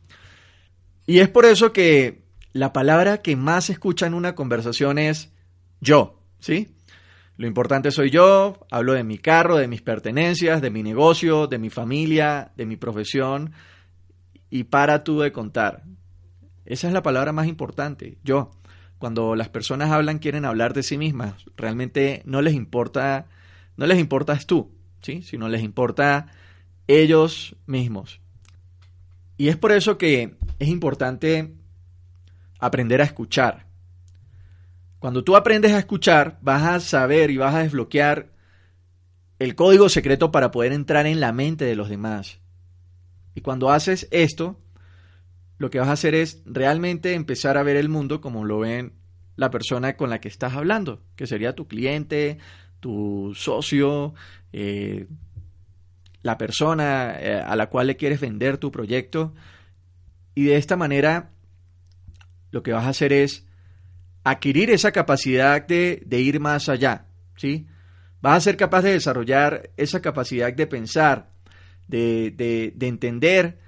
Y 1.06 1.18
es 1.18 1.28
por 1.28 1.44
eso 1.46 1.72
que 1.72 2.19
la 2.52 2.72
palabra 2.72 3.18
que 3.18 3.36
más 3.36 3.66
se 3.66 3.72
escucha 3.72 4.06
en 4.06 4.14
una 4.14 4.34
conversación 4.34 4.98
es 4.98 5.32
yo, 5.80 6.20
¿sí? 6.40 6.74
Lo 7.36 7.46
importante 7.46 7.90
soy 7.90 8.10
yo, 8.10 8.66
hablo 8.70 8.92
de 8.92 9.04
mi 9.04 9.18
carro, 9.18 9.56
de 9.56 9.68
mis 9.68 9.82
pertenencias, 9.82 10.60
de 10.60 10.70
mi 10.70 10.82
negocio, 10.82 11.46
de 11.46 11.58
mi 11.58 11.70
familia, 11.70 12.52
de 12.56 12.66
mi 12.66 12.76
profesión 12.76 13.52
y 14.50 14.64
para 14.64 15.04
tú 15.04 15.20
de 15.20 15.32
contar. 15.32 15.84
Esa 16.66 16.88
es 16.88 16.92
la 16.92 17.02
palabra 17.02 17.32
más 17.32 17.46
importante, 17.46 18.18
yo. 18.22 18.50
Cuando 18.98 19.34
las 19.34 19.48
personas 19.48 19.90
hablan 19.90 20.18
quieren 20.18 20.44
hablar 20.44 20.74
de 20.74 20.82
sí 20.82 20.98
mismas, 20.98 21.34
realmente 21.56 22.22
no 22.26 22.42
les 22.42 22.52
importa 22.52 23.26
no 23.80 23.86
les 23.86 23.98
importas 23.98 24.46
tú, 24.46 24.70
¿sí? 25.00 25.22
sino 25.22 25.48
les 25.48 25.62
importa 25.62 26.26
ellos 26.86 27.56
mismos. 27.64 28.20
Y 29.38 29.48
es 29.48 29.56
por 29.56 29.72
eso 29.72 29.96
que 29.96 30.36
es 30.58 30.68
importante 30.68 31.54
aprender 32.60 33.00
a 33.00 33.04
escuchar. 33.04 33.66
Cuando 34.98 35.24
tú 35.24 35.34
aprendes 35.34 35.72
a 35.72 35.78
escuchar, 35.78 36.38
vas 36.42 36.62
a 36.62 36.80
saber 36.80 37.30
y 37.30 37.38
vas 37.38 37.54
a 37.54 37.62
desbloquear 37.62 38.32
el 39.38 39.54
código 39.54 39.88
secreto 39.88 40.30
para 40.30 40.50
poder 40.50 40.72
entrar 40.72 41.06
en 41.06 41.20
la 41.20 41.32
mente 41.32 41.64
de 41.64 41.74
los 41.74 41.88
demás. 41.88 42.40
Y 43.34 43.40
cuando 43.40 43.70
haces 43.70 44.06
esto, 44.10 44.60
lo 45.56 45.70
que 45.70 45.78
vas 45.78 45.88
a 45.88 45.92
hacer 45.92 46.14
es 46.14 46.42
realmente 46.44 47.14
empezar 47.14 47.56
a 47.56 47.62
ver 47.62 47.76
el 47.76 47.88
mundo 47.88 48.20
como 48.20 48.44
lo 48.44 48.60
ven 48.60 48.92
la 49.36 49.50
persona 49.50 49.96
con 49.96 50.10
la 50.10 50.20
que 50.20 50.28
estás 50.28 50.54
hablando, 50.54 51.02
que 51.16 51.26
sería 51.26 51.54
tu 51.54 51.66
cliente, 51.66 52.36
tu 52.80 53.32
socio, 53.34 54.12
eh, 54.52 55.06
la 56.22 56.36
persona 56.36 57.14
eh, 57.18 57.40
a 57.40 57.56
la 57.56 57.70
cual 57.70 57.86
le 57.86 57.96
quieres 57.96 58.20
vender 58.20 58.58
tu 58.58 58.70
proyecto. 58.70 59.34
Y 60.34 60.44
de 60.44 60.56
esta 60.56 60.76
manera, 60.76 61.30
lo 62.50 62.62
que 62.62 62.72
vas 62.72 62.84
a 62.84 62.90
hacer 62.90 63.12
es 63.12 63.46
adquirir 64.24 64.70
esa 64.70 64.92
capacidad 64.92 65.66
de, 65.66 66.04
ir 66.10 66.40
más 66.40 66.68
allá, 66.68 67.06
¿sí? 67.36 67.66
Vas 68.20 68.36
a 68.36 68.40
ser 68.40 68.56
capaz 68.56 68.82
de 68.82 68.92
desarrollar 68.92 69.70
esa 69.76 70.02
capacidad 70.02 70.52
de 70.52 70.66
pensar, 70.66 71.30
de, 71.88 72.30
de, 72.76 72.86
entender 72.86 73.58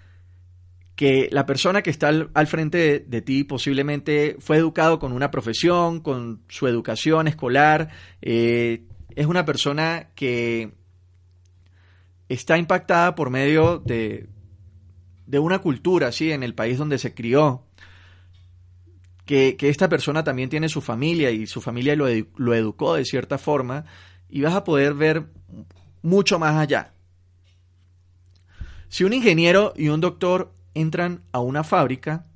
que 0.95 1.29
la 1.33 1.47
persona 1.47 1.83
que 1.83 1.91
está 1.91 2.09
al, 2.09 2.47
frente 2.47 3.05
de, 3.07 3.23
ti 3.23 3.45
posiblemente 3.45 4.37
fue 4.39 4.59
educado 4.59 4.99
con 4.99 5.13
una 5.13 5.31
profesión, 5.31 6.01
con 6.01 6.43
su 6.49 6.69
educación 6.69 7.29
escolar, 7.29 7.89
eh, 8.21 8.85
es 9.17 9.27
una 9.27 9.45
persona 9.45 10.11
que 10.15 10.73
está 12.29 12.59
impactada 12.59 13.15
por 13.15 13.31
medio 13.31 13.79
de, 13.79 14.29
de 15.27 15.39
una 15.39 15.61
cultura, 15.61 16.13
¿sí? 16.13 16.31
En 16.31 16.43
el 16.43 16.55
país 16.55 16.77
donde 16.79 16.99
se 16.99 17.15
crió, 17.15 17.65
que, 19.25 19.57
esta 19.61 19.89
persona 19.89 20.25
también 20.25 20.49
tiene 20.49 20.69
su 20.69 20.81
familia 20.81 21.31
y 21.31 21.47
su 21.47 21.61
familia 21.61 21.97
lo, 21.97 22.07
lo 22.37 22.55
educó 22.55 22.95
de 22.95 23.05
cierta 23.05 23.39
forma 23.39 23.85
y 24.29 24.41
vas 24.43 24.55
a 24.55 24.65
poder 24.65 24.95
ver 24.95 25.27
mucho 26.03 26.39
más 26.39 26.57
allá. 26.57 26.93
Si 28.89 29.05
un 29.05 29.13
ingeniero 29.13 29.73
y 29.77 29.89
un 29.89 30.01
doctor 30.01 30.53
entran 30.75 31.23
a 31.33 31.41
una 31.41 31.65
fábrica, 31.65 32.27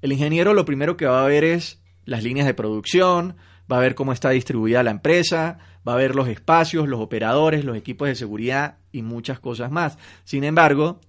el 0.00 0.12
ingeniero 0.12 0.54
lo 0.54 0.64
primero 0.64 0.96
que 0.96 1.06
va 1.06 1.22
a 1.22 1.28
ver 1.28 1.44
es 1.44 1.80
las 2.04 2.24
líneas 2.24 2.46
de 2.46 2.54
producción, 2.54 3.36
va 3.70 3.76
a 3.76 3.80
ver 3.80 3.94
cómo 3.94 4.12
está 4.12 4.30
distribuida 4.30 4.82
la 4.82 4.90
empresa, 4.90 5.58
va 5.86 5.94
a 5.94 5.98
ver 5.98 6.14
los 6.14 6.28
espacios, 6.28 6.88
los 6.88 7.00
operadores, 7.00 7.64
los 7.64 7.76
equipos 7.76 8.08
de 8.08 8.14
seguridad 8.14 8.78
y 8.90 9.02
muchas 9.02 9.38
cosas 9.40 9.70
más. 9.70 9.98
Sin 10.24 10.44
embargo, 10.44 11.00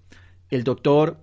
el 0.50 0.64
doctor 0.64 1.18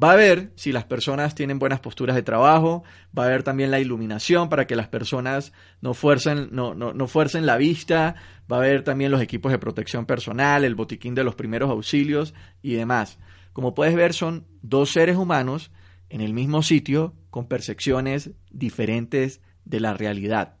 Va 0.00 0.12
a 0.12 0.16
ver 0.16 0.52
si 0.54 0.70
las 0.70 0.84
personas 0.84 1.34
tienen 1.34 1.58
buenas 1.58 1.80
posturas 1.80 2.14
de 2.14 2.22
trabajo, 2.22 2.84
va 3.18 3.24
a 3.24 3.28
ver 3.28 3.42
también 3.42 3.72
la 3.72 3.80
iluminación 3.80 4.48
para 4.48 4.66
que 4.66 4.76
las 4.76 4.86
personas 4.86 5.52
no 5.80 5.92
fuercen, 5.92 6.50
no, 6.52 6.72
no, 6.74 7.08
fuercen 7.08 7.46
la 7.46 7.56
vista, 7.56 8.14
va 8.50 8.58
a 8.58 8.60
ver 8.60 8.84
también 8.84 9.10
los 9.10 9.20
equipos 9.20 9.50
de 9.50 9.58
protección 9.58 10.06
personal, 10.06 10.62
el 10.62 10.76
botiquín 10.76 11.16
de 11.16 11.24
los 11.24 11.34
primeros 11.34 11.68
auxilios 11.68 12.32
y 12.62 12.74
demás. 12.74 13.18
Como 13.52 13.74
puedes 13.74 13.96
ver, 13.96 14.14
son 14.14 14.46
dos 14.62 14.92
seres 14.92 15.16
humanos 15.16 15.72
en 16.10 16.20
el 16.20 16.32
mismo 16.32 16.62
sitio 16.62 17.14
con 17.30 17.48
percepciones 17.48 18.30
diferentes 18.52 19.40
de 19.64 19.80
la 19.80 19.94
realidad. 19.94 20.58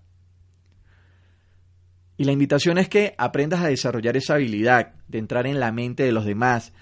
Y 2.16 2.24
la 2.24 2.32
invitación 2.32 2.78
es 2.78 2.88
que 2.88 3.14
aprendas 3.18 3.60
a 3.60 3.68
desarrollar 3.68 4.16
esa 4.16 4.34
habilidad 4.34 4.94
de 5.06 5.18
entrar 5.18 5.46
en 5.46 5.60
la 5.60 5.70
mente 5.70 6.02
de 6.02 6.10
los 6.10 6.24
demás 6.24 6.72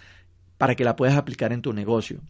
para 0.56 0.74
que 0.74 0.84
la 0.84 0.96
puedas 0.96 1.16
aplicar 1.16 1.52
en 1.52 1.60
tu 1.60 1.74
negocio. 1.74 2.22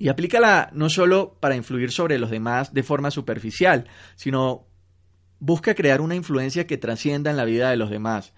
Y 0.00 0.08
aplícala 0.08 0.70
no 0.72 0.88
solo 0.88 1.36
para 1.40 1.56
influir 1.56 1.92
sobre 1.92 2.18
los 2.18 2.30
demás 2.30 2.72
de 2.72 2.82
forma 2.82 3.10
superficial, 3.10 3.86
sino 4.16 4.66
busca 5.40 5.74
crear 5.74 6.00
una 6.00 6.14
influencia 6.14 6.66
que 6.66 6.78
trascienda 6.78 7.30
en 7.30 7.36
la 7.36 7.44
vida 7.44 7.68
de 7.68 7.76
los 7.76 7.90
demás. 7.90 8.32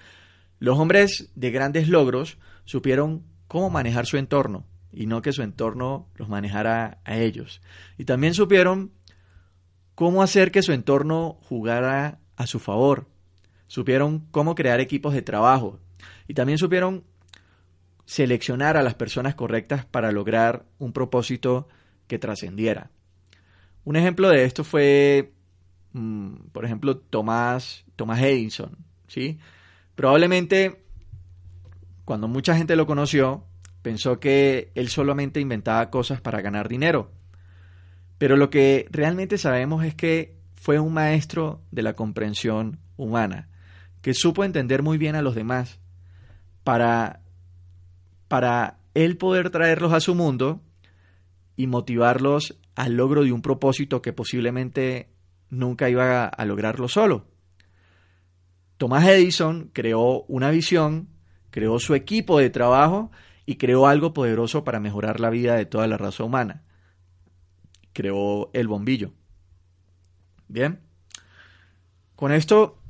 Los 0.58 0.76
hombres 0.76 1.30
de 1.36 1.52
grandes 1.52 1.86
logros 1.86 2.38
supieron 2.64 3.22
cómo 3.46 3.70
manejar 3.70 4.06
su 4.06 4.16
entorno 4.16 4.66
y 4.90 5.06
no 5.06 5.22
que 5.22 5.30
su 5.30 5.42
entorno 5.42 6.08
los 6.16 6.28
manejara 6.28 6.98
a 7.04 7.18
ellos. 7.18 7.62
Y 7.96 8.06
también 8.06 8.34
supieron 8.34 8.90
cómo 9.94 10.24
hacer 10.24 10.50
que 10.50 10.62
su 10.62 10.72
entorno 10.72 11.38
jugara 11.44 12.18
a 12.34 12.48
su 12.48 12.58
favor. 12.58 13.06
Supieron 13.68 14.26
cómo 14.32 14.56
crear 14.56 14.80
equipos 14.80 15.14
de 15.14 15.22
trabajo. 15.22 15.78
Y 16.26 16.34
también 16.34 16.58
supieron 16.58 17.04
seleccionar 18.12 18.76
a 18.76 18.82
las 18.82 18.92
personas 18.92 19.34
correctas 19.34 19.86
para 19.86 20.12
lograr 20.12 20.66
un 20.78 20.92
propósito 20.92 21.66
que 22.08 22.18
trascendiera. 22.18 22.90
Un 23.84 23.96
ejemplo 23.96 24.28
de 24.28 24.44
esto 24.44 24.64
fue, 24.64 25.32
mm, 25.94 26.34
por 26.52 26.66
ejemplo, 26.66 26.98
Tomás, 26.98 27.86
Tomás 27.96 28.20
Edison. 28.20 28.76
¿sí? 29.06 29.38
Probablemente, 29.94 30.84
cuando 32.04 32.28
mucha 32.28 32.54
gente 32.54 32.76
lo 32.76 32.86
conoció, 32.86 33.46
pensó 33.80 34.20
que 34.20 34.72
él 34.74 34.90
solamente 34.90 35.40
inventaba 35.40 35.88
cosas 35.88 36.20
para 36.20 36.42
ganar 36.42 36.68
dinero. 36.68 37.12
Pero 38.18 38.36
lo 38.36 38.50
que 38.50 38.88
realmente 38.90 39.38
sabemos 39.38 39.86
es 39.86 39.94
que 39.94 40.36
fue 40.54 40.78
un 40.78 40.92
maestro 40.92 41.62
de 41.70 41.80
la 41.80 41.94
comprensión 41.94 42.78
humana, 42.98 43.48
que 44.02 44.12
supo 44.12 44.44
entender 44.44 44.82
muy 44.82 44.98
bien 44.98 45.14
a 45.14 45.22
los 45.22 45.34
demás 45.34 45.80
para, 46.62 47.21
para 48.32 48.78
él 48.94 49.18
poder 49.18 49.50
traerlos 49.50 49.92
a 49.92 50.00
su 50.00 50.14
mundo 50.14 50.62
y 51.54 51.66
motivarlos 51.66 52.58
al 52.74 52.94
logro 52.94 53.24
de 53.24 53.30
un 53.30 53.42
propósito 53.42 54.00
que 54.00 54.14
posiblemente 54.14 55.10
nunca 55.50 55.90
iba 55.90 56.28
a, 56.28 56.44
lograrlo 56.46 56.88
solo. 56.88 57.26
Thomas 58.78 59.06
Edison 59.06 59.68
creó 59.74 60.22
una 60.28 60.48
visión, 60.48 61.10
creó 61.50 61.78
su 61.78 61.94
equipo 61.94 62.38
de 62.38 62.48
trabajo 62.48 63.10
y 63.44 63.56
creó 63.56 63.86
algo 63.86 64.14
poderoso 64.14 64.64
para 64.64 64.80
mejorar 64.80 65.20
la 65.20 65.28
vida 65.28 65.54
de 65.54 65.66
toda 65.66 65.86
la 65.86 65.98
raza 65.98 66.24
humana. 66.24 66.62
Creó 67.92 68.48
el 68.54 68.66
bombillo. 68.66 69.12
Bien. 70.48 70.80
Con 72.16 72.32
esto 72.32 72.81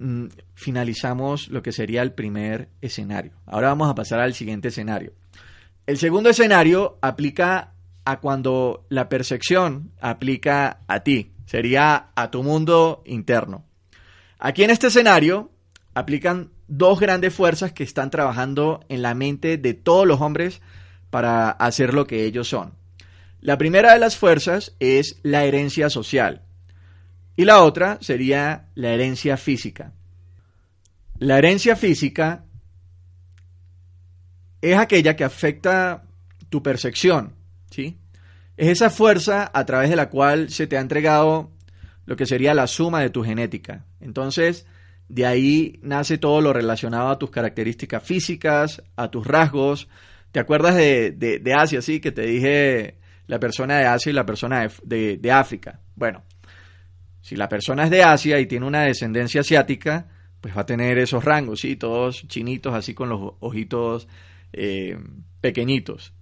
mm, 0.00 0.26
finalizamos 0.54 1.48
lo 1.48 1.62
que 1.62 1.70
sería 1.70 2.02
el 2.02 2.12
primer 2.12 2.68
escenario. 2.80 3.32
Ahora 3.46 3.68
vamos 3.68 3.88
a 3.88 3.94
pasar 3.94 4.20
al 4.20 4.34
siguiente 4.34 4.68
escenario. 4.68 5.12
El 5.86 5.98
segundo 5.98 6.30
escenario 6.30 6.98
aplica 7.00 7.74
a 8.04 8.18
cuando 8.18 8.86
la 8.88 9.08
percepción 9.08 9.92
aplica 10.00 10.80
a 10.88 11.00
ti, 11.00 11.32
sería 11.46 12.08
a 12.14 12.30
tu 12.30 12.42
mundo 12.42 13.02
interno. 13.06 13.64
Aquí 14.38 14.64
en 14.64 14.70
este 14.70 14.88
escenario 14.88 15.50
aplican 15.94 16.50
dos 16.66 16.98
grandes 16.98 17.34
fuerzas 17.34 17.72
que 17.72 17.84
están 17.84 18.10
trabajando 18.10 18.80
en 18.88 19.02
la 19.02 19.14
mente 19.14 19.58
de 19.58 19.74
todos 19.74 20.06
los 20.06 20.20
hombres 20.20 20.60
para 21.10 21.50
hacer 21.50 21.94
lo 21.94 22.06
que 22.06 22.24
ellos 22.24 22.48
son. 22.48 22.74
La 23.40 23.58
primera 23.58 23.92
de 23.92 23.98
las 23.98 24.16
fuerzas 24.16 24.74
es 24.80 25.18
la 25.22 25.44
herencia 25.44 25.90
social 25.90 26.42
y 27.36 27.44
la 27.44 27.62
otra 27.62 27.98
sería 28.00 28.68
la 28.74 28.90
herencia 28.90 29.36
física. 29.36 29.92
La 31.18 31.38
herencia 31.38 31.76
física 31.76 32.44
es 34.60 34.76
aquella 34.76 35.16
que 35.16 35.24
afecta 35.24 36.04
tu 36.48 36.62
percepción, 36.62 37.34
¿sí? 37.70 37.98
Es 38.56 38.68
esa 38.68 38.90
fuerza 38.90 39.50
a 39.54 39.64
través 39.64 39.88
de 39.88 39.96
la 39.96 40.10
cual 40.10 40.50
se 40.50 40.66
te 40.66 40.76
ha 40.76 40.80
entregado 40.80 41.50
lo 42.04 42.16
que 42.16 42.26
sería 42.26 42.54
la 42.54 42.66
suma 42.66 43.00
de 43.00 43.10
tu 43.10 43.22
genética. 43.22 43.86
Entonces, 44.00 44.66
de 45.08 45.26
ahí 45.26 45.78
nace 45.82 46.18
todo 46.18 46.40
lo 46.40 46.52
relacionado 46.52 47.08
a 47.08 47.18
tus 47.18 47.30
características 47.30 48.02
físicas, 48.02 48.82
a 48.96 49.10
tus 49.10 49.26
rasgos. 49.26 49.88
¿Te 50.32 50.40
acuerdas 50.40 50.76
de, 50.76 51.54
Asia, 51.56 51.82
sí? 51.82 52.00
Que 52.00 52.12
te 52.12 52.22
dije 52.22 52.98
la 53.26 53.40
persona 53.40 53.78
de 53.78 53.86
Asia 53.86 54.10
y 54.10 54.12
la 54.12 54.26
persona 54.26 54.68
de, 54.82 55.16
de, 55.16 55.32
África. 55.32 55.80
Bueno, 55.94 56.22
si 57.20 57.36
la 57.36 57.48
persona 57.48 57.84
es 57.84 57.90
de 57.90 58.02
Asia 58.02 58.40
y 58.40 58.46
tiene 58.46 58.66
una 58.66 58.82
descendencia 58.82 59.42
asiática, 59.42 60.08
pues 60.40 60.56
va 60.56 60.62
a 60.62 60.66
tener 60.66 60.98
esos 60.98 61.24
rangos, 61.24 61.60
¿sí? 61.60 61.76
Todos 61.76 62.26
chinitos, 62.28 62.74
así 62.74 62.94
con 62.94 63.08
los 63.08 63.34
ojitos 63.40 64.08
eh, 64.52 64.98
pequeñitos. 65.40 66.14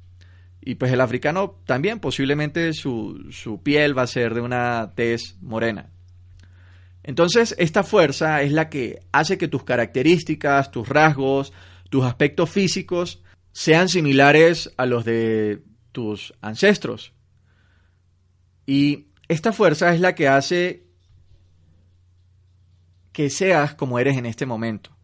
Y 0.60 0.74
pues 0.74 0.92
el 0.92 1.00
africano 1.00 1.60
también, 1.64 2.00
posiblemente 2.00 2.72
su, 2.72 3.28
su 3.30 3.62
piel 3.62 3.96
va 3.96 4.02
a 4.02 4.08
ser 4.08 4.34
de 4.34 4.40
una 4.40 4.92
tez 4.94 5.36
morena. 5.40 5.90
Entonces, 7.04 7.54
esta 7.58 7.84
fuerza 7.84 8.42
es 8.42 8.52
la 8.52 8.68
que 8.68 9.00
hace 9.12 9.38
que 9.38 9.48
tus 9.48 9.64
características, 9.64 10.70
tus 10.70 10.88
rasgos, 10.88 11.52
tus 11.88 12.04
aspectos 12.04 12.50
físicos 12.50 13.22
sean 13.52 13.88
similares 13.88 14.74
a 14.76 14.84
los 14.84 15.04
de 15.04 15.62
tus 15.92 16.34
ancestros. 16.42 17.12
Y 18.66 19.06
esta 19.28 19.52
fuerza 19.52 19.94
es 19.94 20.00
la 20.00 20.14
que 20.14 20.28
hace 20.28 20.87
que 23.18 23.30
seas 23.30 23.74
como 23.74 23.98
eres 23.98 24.16
en 24.16 24.26
este 24.26 24.46
momento. 24.46 24.96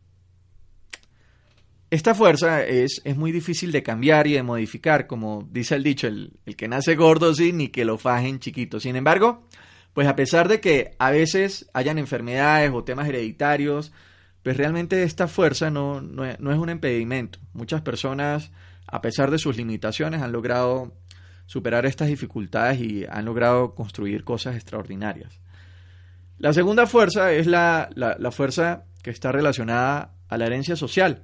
Esta 1.90 2.14
fuerza 2.14 2.62
es, 2.62 3.02
es, 3.02 3.16
muy 3.16 3.32
difícil 3.32 3.72
de 3.72 3.82
cambiar 3.82 4.28
y 4.28 4.34
de 4.34 4.44
modificar, 4.44 5.08
como 5.08 5.48
dice 5.50 5.74
el 5.74 5.82
dicho, 5.82 6.06
el, 6.06 6.38
el 6.46 6.54
que 6.54 6.68
nace 6.68 6.94
gordo 6.94 7.34
sí, 7.34 7.52
ni 7.52 7.70
que 7.70 7.84
lo 7.84 7.98
fajen 7.98 8.38
chiquito. 8.38 8.78
Sin 8.78 8.94
embargo, 8.94 9.48
pues 9.94 10.06
a 10.06 10.14
pesar 10.14 10.46
de 10.46 10.60
que 10.60 10.94
a 11.00 11.10
veces 11.10 11.68
hayan 11.74 11.98
enfermedades 11.98 12.70
o 12.72 12.84
temas 12.84 13.08
hereditarios, 13.08 13.90
pues 14.44 14.56
realmente 14.56 15.02
esta 15.02 15.26
fuerza 15.26 15.70
no, 15.70 16.00
no, 16.00 16.24
es 16.24 16.38
un 16.38 16.70
impedimento. 16.70 17.40
Muchas 17.52 17.80
personas, 17.80 18.52
a 18.86 19.02
pesar 19.02 19.32
de 19.32 19.38
sus 19.38 19.56
limitaciones, 19.56 20.22
han 20.22 20.30
logrado 20.30 20.92
superar 21.46 21.84
estas 21.84 22.06
dificultades 22.06 22.80
y 22.80 23.06
han 23.10 23.24
logrado 23.24 23.74
construir 23.74 24.22
cosas 24.22 24.54
extraordinarias. 24.54 25.40
La 26.38 26.52
segunda 26.52 26.86
fuerza 26.86 27.32
es 27.32 27.46
la, 27.46 27.88
fuerza 28.32 28.84
que 29.02 29.10
está 29.10 29.32
relacionada 29.32 30.14
a 30.28 30.36
la 30.36 30.46
herencia 30.46 30.76
social. 30.76 31.22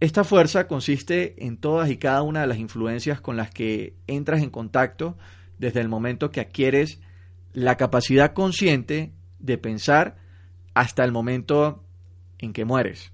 Esta 0.00 0.24
fuerza 0.24 0.66
consiste 0.66 1.46
en 1.46 1.58
todas 1.58 1.90
y 1.90 1.96
cada 1.96 2.22
una 2.22 2.40
de 2.42 2.46
las 2.46 2.58
influencias 2.58 3.20
con 3.20 3.36
las 3.36 3.50
que 3.50 3.96
entras 4.06 4.42
en 4.42 4.50
contacto 4.50 5.16
desde 5.58 5.80
el 5.80 5.88
momento 5.88 6.30
que 6.30 6.40
adquieres 6.40 7.00
la 7.52 7.76
capacidad 7.76 8.32
consciente 8.32 9.12
de 9.38 9.58
pensar 9.58 10.16
hasta 10.74 11.04
el 11.04 11.12
momento 11.12 11.84
en 12.38 12.52
que 12.52 12.64
mueres. 12.64 13.12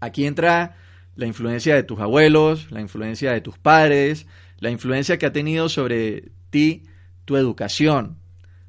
Aquí 0.00 0.26
entra 0.26 0.76
la 1.14 1.26
influencia 1.26 1.74
de 1.74 1.82
tus 1.82 1.98
abuelos, 2.00 2.70
la 2.70 2.80
influencia 2.80 3.32
de 3.32 3.40
tus 3.40 3.58
padres, 3.58 4.26
la 4.58 4.70
influencia 4.70 5.18
que 5.18 5.26
ha 5.26 5.32
tenido 5.32 5.68
sobre 5.68 6.30
ti 6.50 6.84
tu 7.24 7.36
educación. 7.36 8.18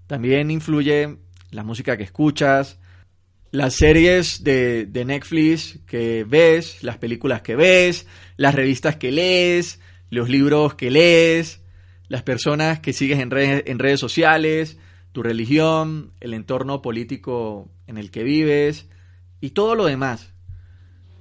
También 0.09 0.49
influye 0.49 1.19
la 1.51 1.63
música 1.63 1.95
que 1.95 2.01
escuchas, 2.01 2.79
las 3.51 3.75
series 3.75 4.43
de, 4.43 4.89
Netflix 5.05 5.81
que 5.85 6.25
ves, 6.27 6.83
las 6.83 6.97
películas 6.97 7.43
que 7.43 7.55
ves, 7.55 8.07
las 8.35 8.55
revistas 8.55 8.95
que 8.95 9.11
lees, 9.11 9.79
los 10.09 10.27
libros 10.27 10.73
que 10.73 10.89
lees, 10.89 11.61
las 12.07 12.23
personas 12.23 12.79
que 12.79 12.91
sigues 12.91 13.19
en 13.19 13.29
redes, 13.29 13.61
en 13.67 13.77
redes 13.77 13.99
sociales, 13.99 14.79
tu 15.11 15.21
religión, 15.21 16.11
el 16.21 16.33
entorno 16.33 16.81
político 16.81 17.69
en 17.85 17.99
el 17.99 18.09
que 18.09 18.23
vives 18.23 18.89
y 19.41 19.51
todo 19.51 19.75
lo 19.75 19.85
demás. 19.85 20.33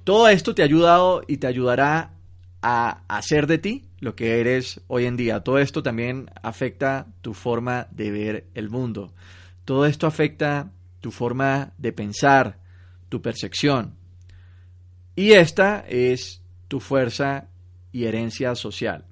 Todo 0.03 0.29
esto 0.29 0.55
te 0.55 0.63
ha 0.63 0.65
ayudado 0.65 1.21
y 1.27 1.37
te 1.37 1.45
ayudará 1.45 2.15
a 2.63 3.03
hacer 3.07 3.45
de 3.45 3.59
ti 3.59 3.88
lo 3.99 4.15
que 4.15 4.39
eres 4.39 4.81
hoy 4.87 5.05
en 5.05 5.17
día. 5.17 5.41
Todo 5.41 5.59
esto 5.59 5.83
también 5.83 6.29
afecta 6.41 7.07
tu 7.21 7.33
forma 7.33 7.87
de 7.91 8.11
ver 8.11 8.47
el 8.53 8.69
mundo. 8.69 9.13
Todo 9.65 9.85
esto 9.85 10.07
afecta 10.07 10.71
tu 11.01 11.11
forma 11.11 11.73
de 11.77 11.93
pensar, 11.93 12.59
tu 13.09 13.21
percepción. 13.21 13.95
Y 15.15 15.33
esta 15.33 15.85
es 15.87 16.41
tu 16.67 16.79
fuerza 16.79 17.49
y 17.91 18.05
herencia 18.05 18.55
social. 18.55 19.05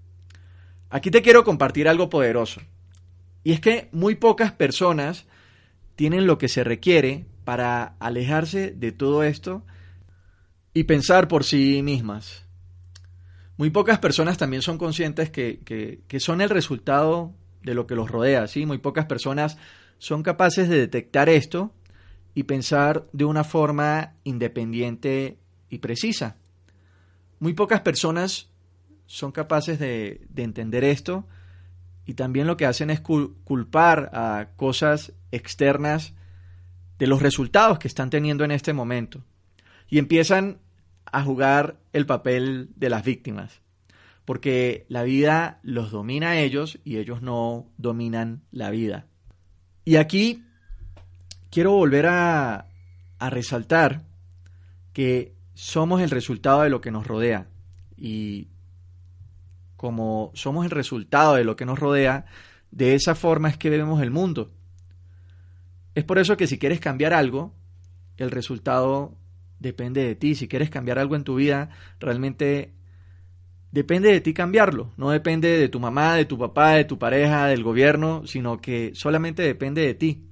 Aquí 0.89 1.11
te 1.11 1.21
quiero 1.21 1.43
compartir 1.43 1.87
algo 1.87 2.09
poderoso. 2.09 2.61
Y 3.43 3.51
es 3.51 3.59
que 3.59 3.89
muy 3.91 4.15
pocas 4.15 4.51
personas 4.51 5.25
tienen 5.95 6.27
lo 6.27 6.37
que 6.37 6.47
se 6.47 6.63
requiere 6.63 7.25
para 7.43 7.95
alejarse 7.99 8.71
de 8.71 8.91
todo 8.91 9.23
esto 9.23 9.63
y 10.73 10.83
pensar 10.83 11.27
por 11.27 11.43
sí 11.43 11.81
mismas. 11.81 12.46
Muy 13.57 13.71
pocas 13.71 13.97
personas 13.97 14.37
también 14.37 14.61
son 14.61 14.77
conscientes 14.77 15.31
que, 15.31 15.99
son 16.19 16.41
el 16.41 16.49
resultado 16.49 17.33
de 17.63 17.73
lo 17.73 17.87
que 17.87 17.95
los 17.95 18.09
rodea. 18.09 18.47
¿sí? 18.47 18.65
Muy 18.65 18.77
pocas 18.77 19.05
personas 19.05 19.57
son 19.97 20.21
capaces 20.21 20.69
de 20.69 20.77
detectar 20.77 21.27
esto 21.27 21.73
y 22.35 22.43
pensar 22.43 23.07
de 23.13 23.25
una 23.25 23.43
forma 23.43 24.13
independiente 24.23 25.39
y 25.69 25.79
precisa. 25.79 26.37
Muy 27.39 27.53
pocas 27.53 27.81
personas 27.81 28.49
son 29.07 29.31
capaces 29.31 29.79
de, 29.79 30.27
entender 30.35 30.83
esto 30.83 31.27
y 32.05 32.13
también 32.13 32.45
lo 32.45 32.57
que 32.57 32.67
hacen 32.67 32.91
es 32.91 32.99
culpar 32.99 34.11
a 34.13 34.49
cosas 34.55 35.13
externas 35.31 36.13
de 36.99 37.07
los 37.07 37.21
resultados 37.21 37.79
que 37.79 37.87
están 37.87 38.11
teniendo 38.11 38.43
en 38.43 38.51
este 38.51 38.71
momento. 38.71 39.23
Y 39.89 39.97
empiezan 39.97 40.59
a 41.11 41.23
jugar 41.23 41.77
el 41.93 42.05
papel 42.05 42.69
de 42.75 42.89
las 42.89 43.03
víctimas. 43.03 43.61
Porque 44.25 44.85
la 44.89 45.03
vida 45.03 45.59
los 45.63 45.91
domina 45.91 46.31
a 46.31 46.39
ellos 46.39 46.79
y 46.83 46.97
ellos 46.97 47.21
no 47.21 47.69
dominan 47.77 48.43
la 48.51 48.69
vida. 48.69 49.07
Y 49.85 49.95
aquí 49.95 50.43
quiero 51.49 51.71
volver 51.71 52.07
a, 52.07 52.65
resaltar 53.19 54.03
que 54.93 55.33
somos 55.55 56.01
el 56.01 56.11
resultado 56.11 56.61
de 56.61 56.69
lo 56.69 56.81
que 56.81 56.91
nos 56.91 57.07
rodea. 57.07 57.47
Y 57.95 58.49
como 59.75 60.31
somos 60.35 60.65
el 60.65 60.71
resultado 60.71 61.35
de 61.35 61.43
lo 61.43 61.55
que 61.55 61.65
nos 61.65 61.79
rodea, 61.79 62.25
de 62.69 62.95
esa 62.95 63.15
forma 63.15 63.49
es 63.49 63.57
que 63.57 63.69
vemos 63.69 64.01
el 64.01 64.11
mundo. 64.11 64.51
Es 65.95 66.03
por 66.03 66.19
eso 66.19 66.37
que 66.37 66.47
si 66.47 66.59
quieres 66.59 66.79
cambiar 66.79 67.13
algo, 67.13 67.55
el 68.17 68.29
resultado 68.29 69.15
depende 69.59 70.03
de 70.05 70.15
ti. 70.15 70.35
Si 70.35 70.47
quieres 70.47 70.69
cambiar 70.69 70.99
algo 70.99 71.15
en 71.15 71.23
tu 71.23 71.35
vida, 71.35 71.69
realmente 71.99 72.73
depende 73.71 74.11
de 74.11 74.21
ti 74.21 74.33
cambiarlo. 74.33 74.91
No 74.97 75.11
depende 75.11 75.57
de 75.57 75.69
tu 75.69 75.79
mamá, 75.79 76.15
de 76.15 76.25
tu 76.25 76.37
papá, 76.37 76.71
de 76.71 76.85
tu 76.85 76.97
pareja, 76.97 77.47
del 77.47 77.63
gobierno, 77.63 78.25
sino 78.25 78.59
que 78.61 78.91
solamente 78.95 79.43
depende 79.43 79.81
de 79.81 79.93
ti. 79.93 80.23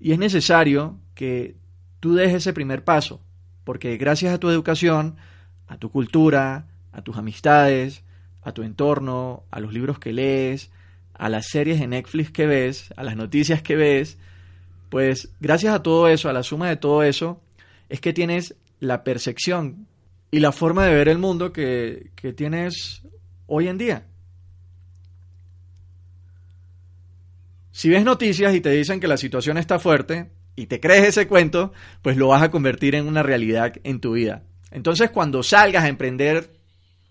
Y 0.00 0.12
es 0.12 0.18
necesario 0.18 0.98
que 1.14 1.56
tú 2.00 2.14
des 2.14 2.32
ese 2.34 2.52
primer 2.52 2.84
paso, 2.84 3.20
porque 3.64 3.96
gracias 3.96 4.32
a 4.32 4.38
tu 4.38 4.48
educación, 4.50 5.16
a 5.66 5.78
tu 5.78 5.90
cultura, 5.90 6.68
a 6.92 7.02
tus 7.02 7.16
amistades, 7.16 8.04
a 8.42 8.52
tu 8.52 8.62
entorno, 8.62 9.44
a 9.50 9.60
los 9.60 9.72
libros 9.72 9.98
que 9.98 10.12
lees, 10.12 10.70
a 11.14 11.28
las 11.28 11.48
series 11.48 11.80
de 11.80 11.88
Netflix 11.88 12.30
que 12.30 12.46
ves, 12.46 12.92
a 12.96 13.02
las 13.02 13.16
noticias 13.16 13.60
que 13.62 13.74
ves, 13.74 14.18
pues 14.88 15.34
gracias 15.40 15.74
a 15.74 15.82
todo 15.82 16.08
eso, 16.08 16.28
a 16.28 16.32
la 16.32 16.42
suma 16.42 16.68
de 16.68 16.76
todo 16.76 17.02
eso, 17.02 17.42
es 17.88 18.00
que 18.00 18.12
tienes 18.12 18.56
la 18.80 19.04
percepción 19.04 19.86
y 20.30 20.40
la 20.40 20.52
forma 20.52 20.84
de 20.86 20.94
ver 20.94 21.08
el 21.08 21.18
mundo 21.18 21.52
que, 21.52 22.10
que 22.14 22.32
tienes 22.32 23.02
hoy 23.46 23.68
en 23.68 23.78
día. 23.78 24.06
Si 27.72 27.88
ves 27.88 28.04
noticias 28.04 28.54
y 28.54 28.60
te 28.60 28.70
dicen 28.70 29.00
que 29.00 29.08
la 29.08 29.16
situación 29.16 29.56
está 29.56 29.78
fuerte 29.78 30.30
y 30.56 30.66
te 30.66 30.80
crees 30.80 31.08
ese 31.08 31.28
cuento, 31.28 31.72
pues 32.02 32.16
lo 32.16 32.28
vas 32.28 32.42
a 32.42 32.50
convertir 32.50 32.94
en 32.94 33.06
una 33.06 33.22
realidad 33.22 33.74
en 33.84 34.00
tu 34.00 34.12
vida. 34.12 34.42
Entonces 34.70 35.10
cuando 35.10 35.42
salgas 35.42 35.84
a 35.84 35.88
emprender 35.88 36.52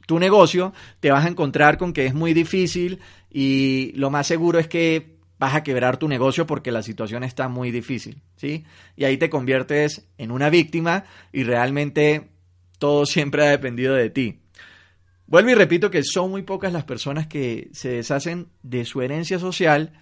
tu 0.06 0.20
negocio, 0.20 0.74
te 1.00 1.12
vas 1.12 1.26
a 1.26 1.30
encontrar 1.30 1.78
con 1.78 1.94
que 1.94 2.06
es 2.06 2.14
muy 2.14 2.34
difícil 2.34 3.00
y 3.32 3.92
lo 3.96 4.10
más 4.10 4.28
seguro 4.28 4.60
es 4.60 4.68
que 4.68 5.17
vas 5.40 5.56
a 5.56 5.64
quebrar 5.64 5.98
tu 5.98 6.08
negocio 6.08 6.48
porque 6.48 6.72
la 6.72 6.84
situación 6.84 7.24
está 7.24 7.48
muy 7.48 7.72
difícil, 7.72 8.22
¿sí? 8.36 8.66
Y 8.96 9.06
ahí 9.06 9.18
te 9.18 9.30
conviertes 9.30 10.08
en 10.18 10.32
una 10.32 10.50
víctima 10.50 11.04
y 11.32 11.44
realmente 11.44 12.30
todo 12.80 13.06
siempre 13.06 13.46
ha 13.46 13.52
dependido 13.52 13.94
de 13.94 14.10
ti. 14.10 14.40
Vuelvo 15.28 15.50
y 15.50 15.56
repito 15.56 15.92
que 15.92 16.04
son 16.04 16.32
muy 16.32 16.44
pocas 16.44 16.72
las 16.72 16.86
personas 16.86 17.28
que 17.28 17.70
se 17.74 17.90
deshacen 17.90 18.48
de 18.64 18.86
su 18.86 19.02
herencia 19.02 19.40
social 19.40 19.94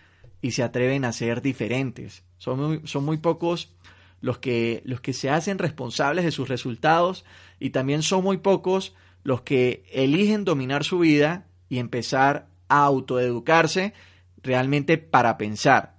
y 0.41 0.51
se 0.51 0.63
atreven 0.63 1.03
a 1.03 1.11
ser 1.11 1.41
diferentes. 1.41 2.23
Son 2.37 2.59
muy, 2.59 2.81
son 2.85 3.05
muy 3.05 3.17
pocos 3.17 3.73
los 4.21 4.37
que, 4.37 4.81
los 4.85 5.01
que 5.01 5.13
se 5.13 5.29
hacen 5.29 5.57
responsables 5.57 6.25
de 6.25 6.31
sus 6.31 6.47
resultados 6.47 7.25
y 7.59 7.71
también 7.71 8.03
son 8.03 8.23
muy 8.23 8.37
pocos 8.37 8.93
los 9.23 9.41
que 9.41 9.83
eligen 9.91 10.45
dominar 10.45 10.83
su 10.83 10.99
vida 10.99 11.47
y 11.69 11.79
empezar 11.79 12.47
a 12.69 12.83
autoeducarse 12.83 13.93
realmente 14.45 14.97
para 14.97 15.38
pensar, 15.38 15.95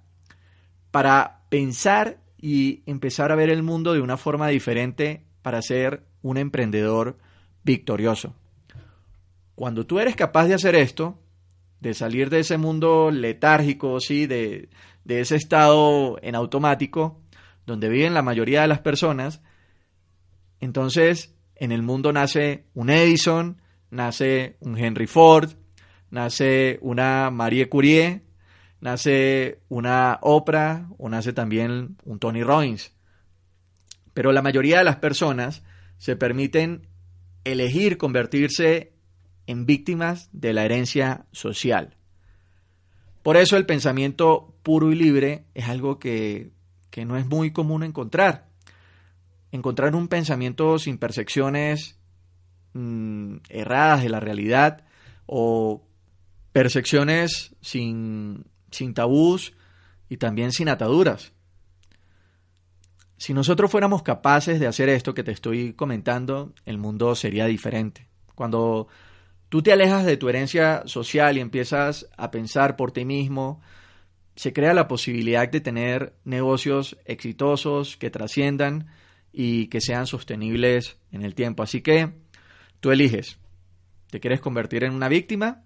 para 0.91 1.43
pensar 1.49 2.19
y 2.37 2.83
empezar 2.85 3.31
a 3.31 3.35
ver 3.35 3.49
el 3.49 3.61
mundo 3.61 3.93
de 3.93 4.01
una 4.01 4.17
forma 4.17 4.47
diferente 4.47 5.25
para 5.41 5.61
ser 5.61 6.05
un 6.21 6.37
emprendedor 6.37 7.17
victorioso. 7.63 8.35
Cuando 9.55 9.85
tú 9.85 9.99
eres 9.99 10.15
capaz 10.15 10.47
de 10.47 10.53
hacer 10.53 10.75
esto, 10.75 11.19
de 11.79 11.93
salir 11.93 12.29
de 12.29 12.39
ese 12.39 12.57
mundo 12.57 13.11
letárgico, 13.11 13.99
¿sí? 13.99 14.25
de, 14.27 14.69
de 15.03 15.19
ese 15.19 15.35
estado 15.35 16.17
en 16.21 16.35
automático, 16.35 17.21
donde 17.65 17.89
viven 17.89 18.13
la 18.13 18.21
mayoría 18.21 18.61
de 18.61 18.67
las 18.67 18.79
personas, 18.79 19.41
entonces 20.59 21.35
en 21.55 21.71
el 21.71 21.81
mundo 21.81 22.13
nace 22.13 22.65
un 22.73 22.89
Edison, 22.89 23.61
nace 23.89 24.57
un 24.59 24.77
Henry 24.77 25.07
Ford, 25.07 25.51
nace 26.09 26.79
una 26.81 27.29
Marie 27.29 27.67
Curie, 27.67 28.26
nace 28.81 29.59
una 29.69 30.19
Oprah 30.21 30.89
o 30.97 31.09
nace 31.09 31.33
también 31.33 31.97
un 32.05 32.19
Tony 32.19 32.43
Robbins. 32.43 32.93
Pero 34.13 34.31
la 34.31 34.41
mayoría 34.41 34.79
de 34.79 34.83
las 34.83 34.97
personas 34.97 35.63
se 35.97 36.15
permiten 36.15 36.87
elegir 37.43 37.97
convertirse 37.97 38.93
en 39.45 39.65
víctimas 39.65 40.29
de 40.33 40.53
la 40.53 40.65
herencia 40.65 41.25
social. 41.31 41.95
Por 43.23 43.37
eso 43.37 43.57
el 43.57 43.65
pensamiento 43.65 44.55
puro 44.63 44.91
y 44.91 44.95
libre 44.95 45.45
es 45.53 45.67
algo 45.67 45.99
que, 45.99 46.51
que 46.89 47.05
no 47.05 47.17
es 47.17 47.25
muy 47.25 47.51
común 47.51 47.83
encontrar 47.83 48.47
encontrar 49.51 49.95
un 49.95 50.07
pensamiento 50.07 50.79
sin 50.79 50.97
percepciones 50.97 51.97
mm, 52.73 53.37
erradas 53.49 54.03
de 54.03 54.09
la 54.09 54.19
realidad 54.19 54.85
o 55.25 55.83
percepciones 56.51 57.55
sin, 57.61 58.45
sin 58.71 58.93
tabús 58.93 59.53
y 60.09 60.17
también 60.17 60.51
sin 60.51 60.69
ataduras. 60.69 61.33
Si 63.17 63.33
nosotros 63.33 63.71
fuéramos 63.71 64.03
capaces 64.03 64.59
de 64.59 64.67
hacer 64.67 64.89
esto 64.89 65.13
que 65.13 65.23
te 65.23 65.31
estoy 65.31 65.73
comentando, 65.73 66.53
el 66.65 66.77
mundo 66.77 67.15
sería 67.15 67.45
diferente. 67.45 68.07
Cuando 68.35 68.87
tú 69.49 69.63
te 69.63 69.73
alejas 69.73 70.05
de 70.05 70.17
tu 70.17 70.29
herencia 70.29 70.83
social 70.85 71.37
y 71.37 71.41
empiezas 71.41 72.07
a 72.15 72.29
pensar 72.29 72.75
por 72.75 72.91
ti 72.91 73.05
mismo, 73.05 73.59
se 74.35 74.53
crea 74.53 74.75
la 74.75 74.87
posibilidad 74.87 75.49
de 75.49 75.61
tener 75.61 76.13
negocios 76.23 76.95
exitosos 77.05 77.97
que 77.97 78.11
trasciendan 78.11 78.87
y 79.33 79.67
que 79.67 79.81
sean 79.81 80.05
sostenibles 80.05 80.97
en 81.11 81.23
el 81.23 81.33
tiempo. 81.33 81.63
Así 81.63 81.81
que 81.81 82.13
tú 82.79 82.91
eliges, 82.91 83.39
¿te 84.11 84.19
quieres 84.19 84.41
convertir 84.41 84.83
en 84.83 84.93
una 84.93 85.09
víctima 85.09 85.63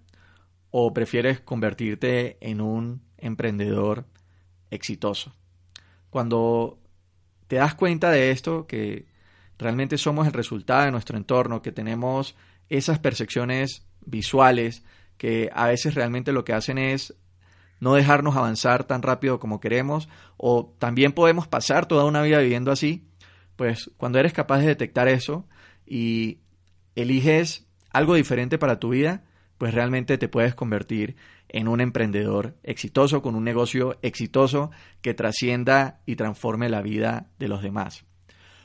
o 0.72 0.92
prefieres 0.92 1.38
convertirte 1.38 2.38
en 2.40 2.60
un 2.60 3.02
emprendedor 3.18 4.06
exitoso? 4.70 5.32
Cuando 6.10 6.80
te 7.46 7.56
das 7.56 7.74
cuenta 7.76 8.10
de 8.10 8.32
esto, 8.32 8.66
que 8.66 9.06
realmente 9.58 9.96
somos 9.98 10.26
el 10.26 10.32
resultado 10.32 10.86
de 10.86 10.90
nuestro 10.90 11.16
entorno, 11.16 11.62
que 11.62 11.70
tenemos 11.70 12.34
esas 12.68 12.98
percepciones 12.98 13.86
visuales 14.04 14.82
que 15.16 15.50
a 15.54 15.68
veces 15.68 15.94
realmente 15.94 16.32
lo 16.32 16.44
que 16.44 16.52
hacen 16.52 16.78
es 16.78 17.14
no 17.78 17.94
dejarnos 17.94 18.36
avanzar 18.36 18.84
tan 18.84 19.02
rápido 19.02 19.38
como 19.38 19.60
queremos, 19.60 20.08
o 20.36 20.74
también 20.78 21.12
podemos 21.12 21.48
pasar 21.48 21.86
toda 21.86 22.04
una 22.04 22.22
vida 22.22 22.38
viviendo 22.38 22.72
así, 22.72 23.08
pues 23.56 23.90
cuando 23.96 24.18
eres 24.18 24.32
capaz 24.32 24.58
de 24.60 24.66
detectar 24.66 25.08
eso 25.08 25.46
y 25.86 26.40
eliges 26.94 27.66
algo 27.90 28.14
diferente 28.14 28.58
para 28.58 28.80
tu 28.80 28.90
vida, 28.90 29.24
pues 29.62 29.74
realmente 29.74 30.18
te 30.18 30.26
puedes 30.26 30.56
convertir 30.56 31.14
en 31.48 31.68
un 31.68 31.80
emprendedor 31.80 32.56
exitoso, 32.64 33.22
con 33.22 33.36
un 33.36 33.44
negocio 33.44 33.96
exitoso 34.02 34.72
que 35.02 35.14
trascienda 35.14 36.00
y 36.04 36.16
transforme 36.16 36.68
la 36.68 36.82
vida 36.82 37.28
de 37.38 37.46
los 37.46 37.62
demás. 37.62 38.04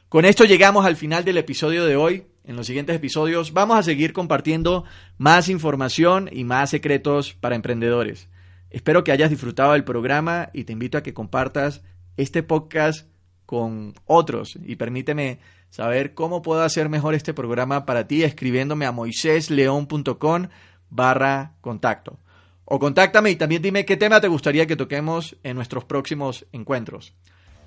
Con 0.09 0.25
esto 0.25 0.43
llegamos 0.43 0.87
al 0.87 0.95
final 0.95 1.23
del 1.23 1.37
episodio 1.37 1.85
de 1.85 1.97
hoy. 1.97 2.23
En 2.45 2.55
los 2.55 2.65
siguientes 2.65 2.95
episodios 2.95 3.53
vamos 3.53 3.77
a 3.77 3.83
seguir 3.83 4.11
compartiendo 4.11 4.85
más 5.19 5.49
información 5.49 6.31
y 6.31 6.45
más 6.45 6.71
secretos 6.71 7.35
para 7.35 7.55
emprendedores. 7.55 8.27
Espero 8.71 9.03
que 9.03 9.11
hayas 9.11 9.29
disfrutado 9.29 9.73
del 9.73 9.83
programa 9.83 10.49
y 10.51 10.63
te 10.63 10.73
invito 10.73 10.97
a 10.97 11.03
que 11.03 11.13
compartas 11.13 11.83
este 12.15 12.41
podcast 12.41 13.07
con 13.45 13.93
otros 14.05 14.57
y 14.65 14.77
permíteme 14.77 15.37
saber 15.69 16.15
cómo 16.15 16.41
puedo 16.41 16.63
hacer 16.63 16.89
mejor 16.89 17.13
este 17.13 17.35
programa 17.35 17.85
para 17.85 18.07
ti 18.07 18.23
escribiéndome 18.23 18.87
a 18.87 18.91
moisésleón.com 18.91 20.47
barra 20.89 21.53
contacto. 21.61 22.19
O 22.65 22.79
contáctame 22.79 23.31
y 23.31 23.35
también 23.35 23.61
dime 23.61 23.85
qué 23.85 23.95
tema 23.95 24.19
te 24.19 24.27
gustaría 24.27 24.67
que 24.67 24.75
toquemos 24.75 25.37
en 25.43 25.55
nuestros 25.55 25.85
próximos 25.85 26.45
encuentros. 26.51 27.13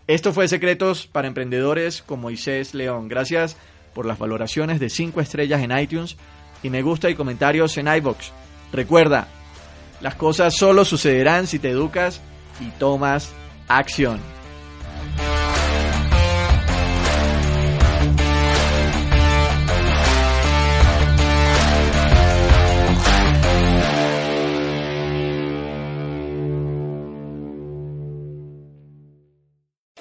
Esto 0.06 0.32
fue 0.32 0.48
Secretos 0.48 1.06
para 1.06 1.28
Emprendedores 1.28 2.02
con 2.02 2.20
Moisés 2.20 2.74
León. 2.74 3.08
Gracias 3.08 3.56
por 3.94 4.06
las 4.06 4.18
valoraciones 4.18 4.80
de 4.80 4.90
5 4.90 5.20
estrellas 5.20 5.62
en 5.62 5.76
iTunes 5.76 6.16
y 6.62 6.70
me 6.70 6.82
gusta 6.82 7.08
y 7.08 7.14
comentarios 7.14 7.76
en 7.78 7.88
iBox. 7.88 8.32
Recuerda, 8.72 9.28
las 10.00 10.14
cosas 10.16 10.54
solo 10.56 10.84
sucederán 10.84 11.46
si 11.46 11.58
te 11.58 11.70
educas 11.70 12.20
y 12.60 12.70
tomas 12.78 13.32
acción. 13.68 14.20